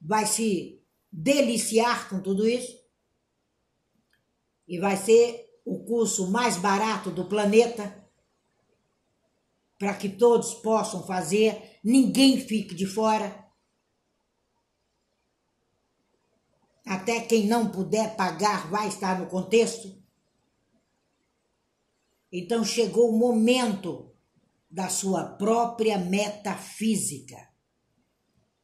vai 0.00 0.26
se 0.26 0.80
deliciar 1.10 2.08
com 2.08 2.20
tudo 2.20 2.48
isso. 2.48 2.76
E 4.66 4.78
vai 4.78 4.96
ser 4.96 5.48
o 5.64 5.84
curso 5.84 6.30
mais 6.30 6.56
barato 6.56 7.10
do 7.10 7.26
planeta 7.26 8.02
para 9.78 9.94
que 9.94 10.08
todos 10.08 10.54
possam 10.54 11.04
fazer, 11.04 11.80
ninguém 11.82 12.38
fique 12.38 12.72
de 12.72 12.86
fora. 12.86 13.41
Até 16.92 17.20
quem 17.20 17.46
não 17.46 17.70
puder 17.70 18.16
pagar 18.16 18.70
vai 18.70 18.86
estar 18.86 19.18
no 19.18 19.26
contexto. 19.26 19.96
Então 22.30 22.62
chegou 22.62 23.08
o 23.08 23.18
momento 23.18 24.12
da 24.70 24.90
sua 24.90 25.24
própria 25.24 25.96
metafísica. 25.96 27.48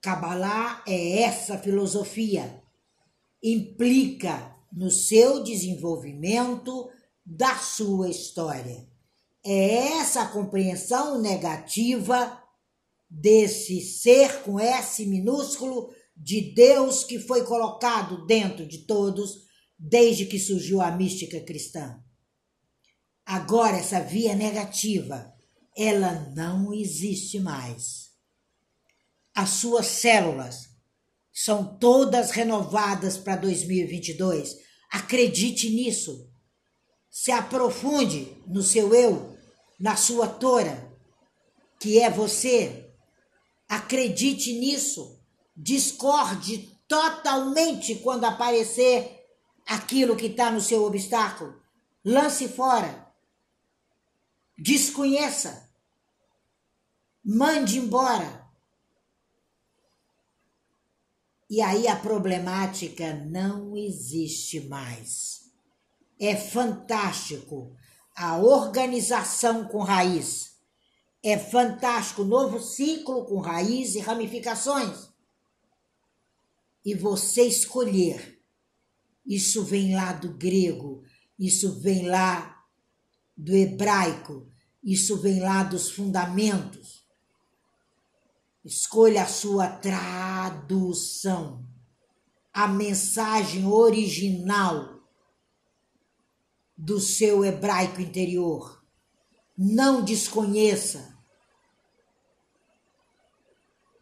Kabbalah 0.02 0.84
é 0.86 1.22
essa 1.22 1.56
filosofia. 1.56 2.62
Implica 3.42 4.54
no 4.70 4.90
seu 4.90 5.42
desenvolvimento 5.42 6.90
da 7.24 7.56
sua 7.56 8.10
história. 8.10 8.86
É 9.42 10.00
essa 10.00 10.26
compreensão 10.26 11.18
negativa 11.18 12.42
desse 13.08 13.80
ser 13.80 14.42
com 14.42 14.60
S 14.60 15.06
minúsculo 15.06 15.94
de 16.18 16.52
Deus 16.52 17.04
que 17.04 17.18
foi 17.20 17.44
colocado 17.44 18.26
dentro 18.26 18.66
de 18.66 18.78
todos 18.78 19.46
desde 19.78 20.26
que 20.26 20.38
surgiu 20.38 20.80
a 20.80 20.90
mística 20.90 21.40
cristã. 21.40 22.02
Agora, 23.24 23.76
essa 23.76 24.00
via 24.00 24.34
negativa, 24.34 25.32
ela 25.76 26.12
não 26.34 26.74
existe 26.74 27.38
mais. 27.38 28.08
As 29.34 29.50
suas 29.50 29.86
células 29.86 30.70
são 31.32 31.78
todas 31.78 32.32
renovadas 32.32 33.16
para 33.16 33.36
2022. 33.36 34.56
Acredite 34.90 35.70
nisso. 35.70 36.28
Se 37.08 37.30
aprofunde 37.30 38.36
no 38.46 38.62
seu 38.62 38.92
eu, 38.92 39.36
na 39.78 39.94
sua 39.94 40.26
tora, 40.26 40.92
que 41.78 42.00
é 42.00 42.10
você. 42.10 42.90
Acredite 43.68 44.52
nisso 44.54 45.17
discorde 45.58 46.78
totalmente 46.86 47.96
quando 47.96 48.24
aparecer 48.24 49.26
aquilo 49.66 50.16
que 50.16 50.26
está 50.26 50.52
no 50.52 50.60
seu 50.60 50.84
obstáculo. 50.84 51.60
Lance 52.04 52.48
fora. 52.48 53.12
Desconheça. 54.56 55.68
Mande 57.24 57.78
embora. 57.78 58.46
E 61.50 61.60
aí 61.60 61.88
a 61.88 61.96
problemática 61.96 63.14
não 63.14 63.76
existe 63.76 64.60
mais. 64.60 65.50
É 66.20 66.36
fantástico 66.36 67.76
a 68.14 68.38
organização 68.38 69.66
com 69.66 69.82
raiz. 69.82 70.56
É 71.22 71.36
fantástico 71.36 72.22
o 72.22 72.26
novo 72.26 72.60
ciclo 72.60 73.24
com 73.24 73.40
raiz 73.40 73.96
e 73.96 73.98
ramificações 73.98 75.07
e 76.88 76.94
você 76.94 77.42
escolher. 77.42 78.42
Isso 79.26 79.62
vem 79.62 79.94
lá 79.94 80.14
do 80.14 80.32
grego, 80.32 81.04
isso 81.38 81.78
vem 81.80 82.08
lá 82.08 82.64
do 83.36 83.54
hebraico, 83.54 84.50
isso 84.82 85.18
vem 85.18 85.38
lá 85.38 85.62
dos 85.62 85.90
fundamentos. 85.90 87.06
Escolha 88.64 89.24
a 89.24 89.26
sua 89.26 89.68
tradução, 89.68 91.62
a 92.54 92.66
mensagem 92.66 93.66
original 93.66 95.02
do 96.74 96.98
seu 96.98 97.44
hebraico 97.44 98.00
interior. 98.00 98.82
Não 99.54 100.02
desconheça 100.02 101.18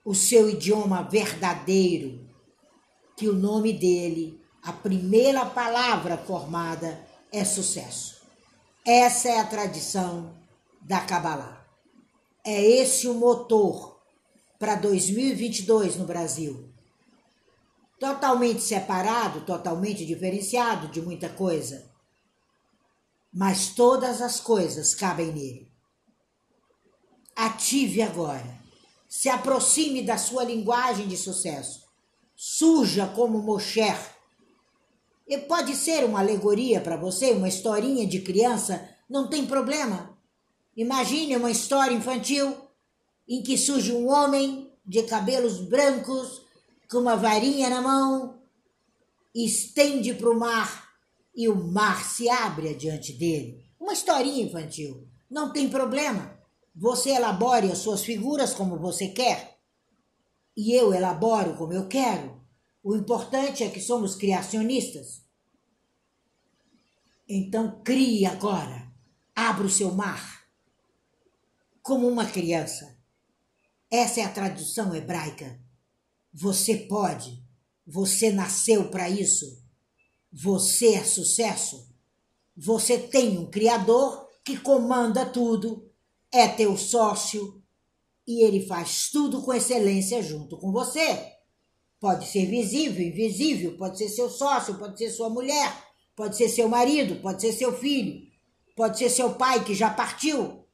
o 0.04 0.14
seu 0.14 0.48
idioma 0.48 1.02
verdadeiro 1.02 2.25
que 3.16 3.28
o 3.28 3.32
nome 3.32 3.72
dele, 3.72 4.38
a 4.62 4.72
primeira 4.72 5.46
palavra 5.46 6.18
formada, 6.18 7.00
é 7.32 7.44
sucesso. 7.44 8.20
Essa 8.84 9.28
é 9.28 9.40
a 9.40 9.46
tradição 9.46 10.34
da 10.82 11.00
Kabbalah. 11.00 11.66
É 12.44 12.62
esse 12.62 13.08
o 13.08 13.14
motor 13.14 13.98
para 14.58 14.74
2022 14.76 15.96
no 15.96 16.04
Brasil. 16.04 16.68
Totalmente 17.98 18.60
separado, 18.60 19.40
totalmente 19.40 20.04
diferenciado 20.04 20.88
de 20.88 21.00
muita 21.00 21.30
coisa. 21.30 21.90
Mas 23.32 23.70
todas 23.70 24.20
as 24.20 24.38
coisas 24.38 24.94
cabem 24.94 25.32
nele. 25.32 25.72
Ative 27.34 28.02
agora. 28.02 28.56
Se 29.08 29.28
aproxime 29.28 30.02
da 30.02 30.18
sua 30.18 30.44
linguagem 30.44 31.08
de 31.08 31.16
sucesso 31.16 31.85
suja 32.36 33.06
como 33.06 33.42
Mosher. 33.42 33.98
E 35.26 35.38
pode 35.38 35.74
ser 35.74 36.04
uma 36.04 36.20
alegoria 36.20 36.80
para 36.80 36.96
você, 36.96 37.32
uma 37.32 37.48
historinha 37.48 38.06
de 38.06 38.20
criança, 38.20 38.88
não 39.08 39.28
tem 39.28 39.46
problema. 39.46 40.16
Imagine 40.76 41.36
uma 41.36 41.50
história 41.50 41.94
infantil 41.94 42.54
em 43.26 43.42
que 43.42 43.56
surge 43.56 43.92
um 43.92 44.08
homem 44.08 44.70
de 44.84 45.02
cabelos 45.04 45.60
brancos, 45.60 46.42
com 46.88 46.98
uma 46.98 47.16
varinha 47.16 47.68
na 47.68 47.82
mão, 47.82 48.38
estende 49.34 50.14
para 50.14 50.30
o 50.30 50.38
mar 50.38 50.88
e 51.34 51.48
o 51.48 51.56
mar 51.56 52.04
se 52.04 52.28
abre 52.28 52.74
diante 52.74 53.12
dele. 53.12 53.64
Uma 53.80 53.92
historinha 53.92 54.44
infantil, 54.44 55.08
não 55.28 55.52
tem 55.52 55.68
problema. 55.68 56.38
Você 56.74 57.10
elabore 57.10 57.72
as 57.72 57.78
suas 57.78 58.04
figuras 58.04 58.54
como 58.54 58.78
você 58.78 59.08
quer 59.08 59.55
e 60.56 60.72
eu 60.72 60.94
elaboro 60.94 61.56
como 61.56 61.72
eu 61.72 61.86
quero. 61.86 62.40
O 62.82 62.96
importante 62.96 63.62
é 63.62 63.68
que 63.68 63.80
somos 63.80 64.14
criacionistas. 64.14 65.22
Então 67.28 67.82
crie 67.82 68.24
agora 68.24 68.86
abra 69.36 69.66
o 69.66 69.70
seu 69.70 69.92
mar 69.92 70.46
como 71.82 72.08
uma 72.08 72.24
criança. 72.24 72.98
Essa 73.90 74.20
é 74.20 74.24
a 74.24 74.32
tradução 74.32 74.94
hebraica. 74.94 75.60
Você 76.32 76.74
pode, 76.74 77.44
você 77.86 78.32
nasceu 78.32 78.90
para 78.90 79.10
isso, 79.10 79.62
você 80.32 80.94
é 80.94 81.04
sucesso, 81.04 81.94
você 82.56 82.98
tem 82.98 83.38
um 83.38 83.50
Criador 83.50 84.26
que 84.42 84.58
comanda 84.58 85.26
tudo, 85.26 85.92
é 86.32 86.48
teu 86.48 86.76
sócio 86.76 87.55
e 88.26 88.42
ele 88.44 88.66
faz 88.66 89.10
tudo 89.10 89.42
com 89.42 89.54
excelência 89.54 90.22
junto 90.22 90.56
com 90.56 90.72
você. 90.72 91.32
Pode 92.00 92.26
ser 92.26 92.46
visível, 92.46 93.06
invisível, 93.06 93.76
pode 93.76 93.98
ser 93.98 94.08
seu 94.08 94.28
sócio, 94.28 94.74
pode 94.78 94.98
ser 94.98 95.10
sua 95.10 95.30
mulher, 95.30 95.72
pode 96.14 96.36
ser 96.36 96.48
seu 96.48 96.68
marido, 96.68 97.16
pode 97.22 97.40
ser 97.40 97.52
seu 97.52 97.76
filho, 97.76 98.20
pode 98.74 98.98
ser 98.98 99.08
seu 99.08 99.34
pai 99.34 99.64
que 99.64 99.74
já 99.74 99.90
partiu. 99.90 100.64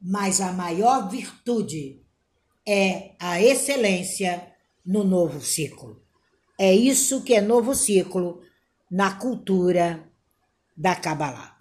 Mas 0.00 0.40
a 0.40 0.52
maior 0.52 1.08
virtude 1.08 2.02
é 2.66 3.14
a 3.20 3.40
excelência 3.40 4.52
no 4.84 5.04
novo 5.04 5.40
ciclo. 5.40 6.02
É 6.58 6.74
isso 6.74 7.22
que 7.22 7.34
é 7.34 7.40
novo 7.40 7.74
ciclo 7.74 8.40
na 8.90 9.14
cultura 9.14 10.10
da 10.76 10.94
Kabbalah. 10.96 11.56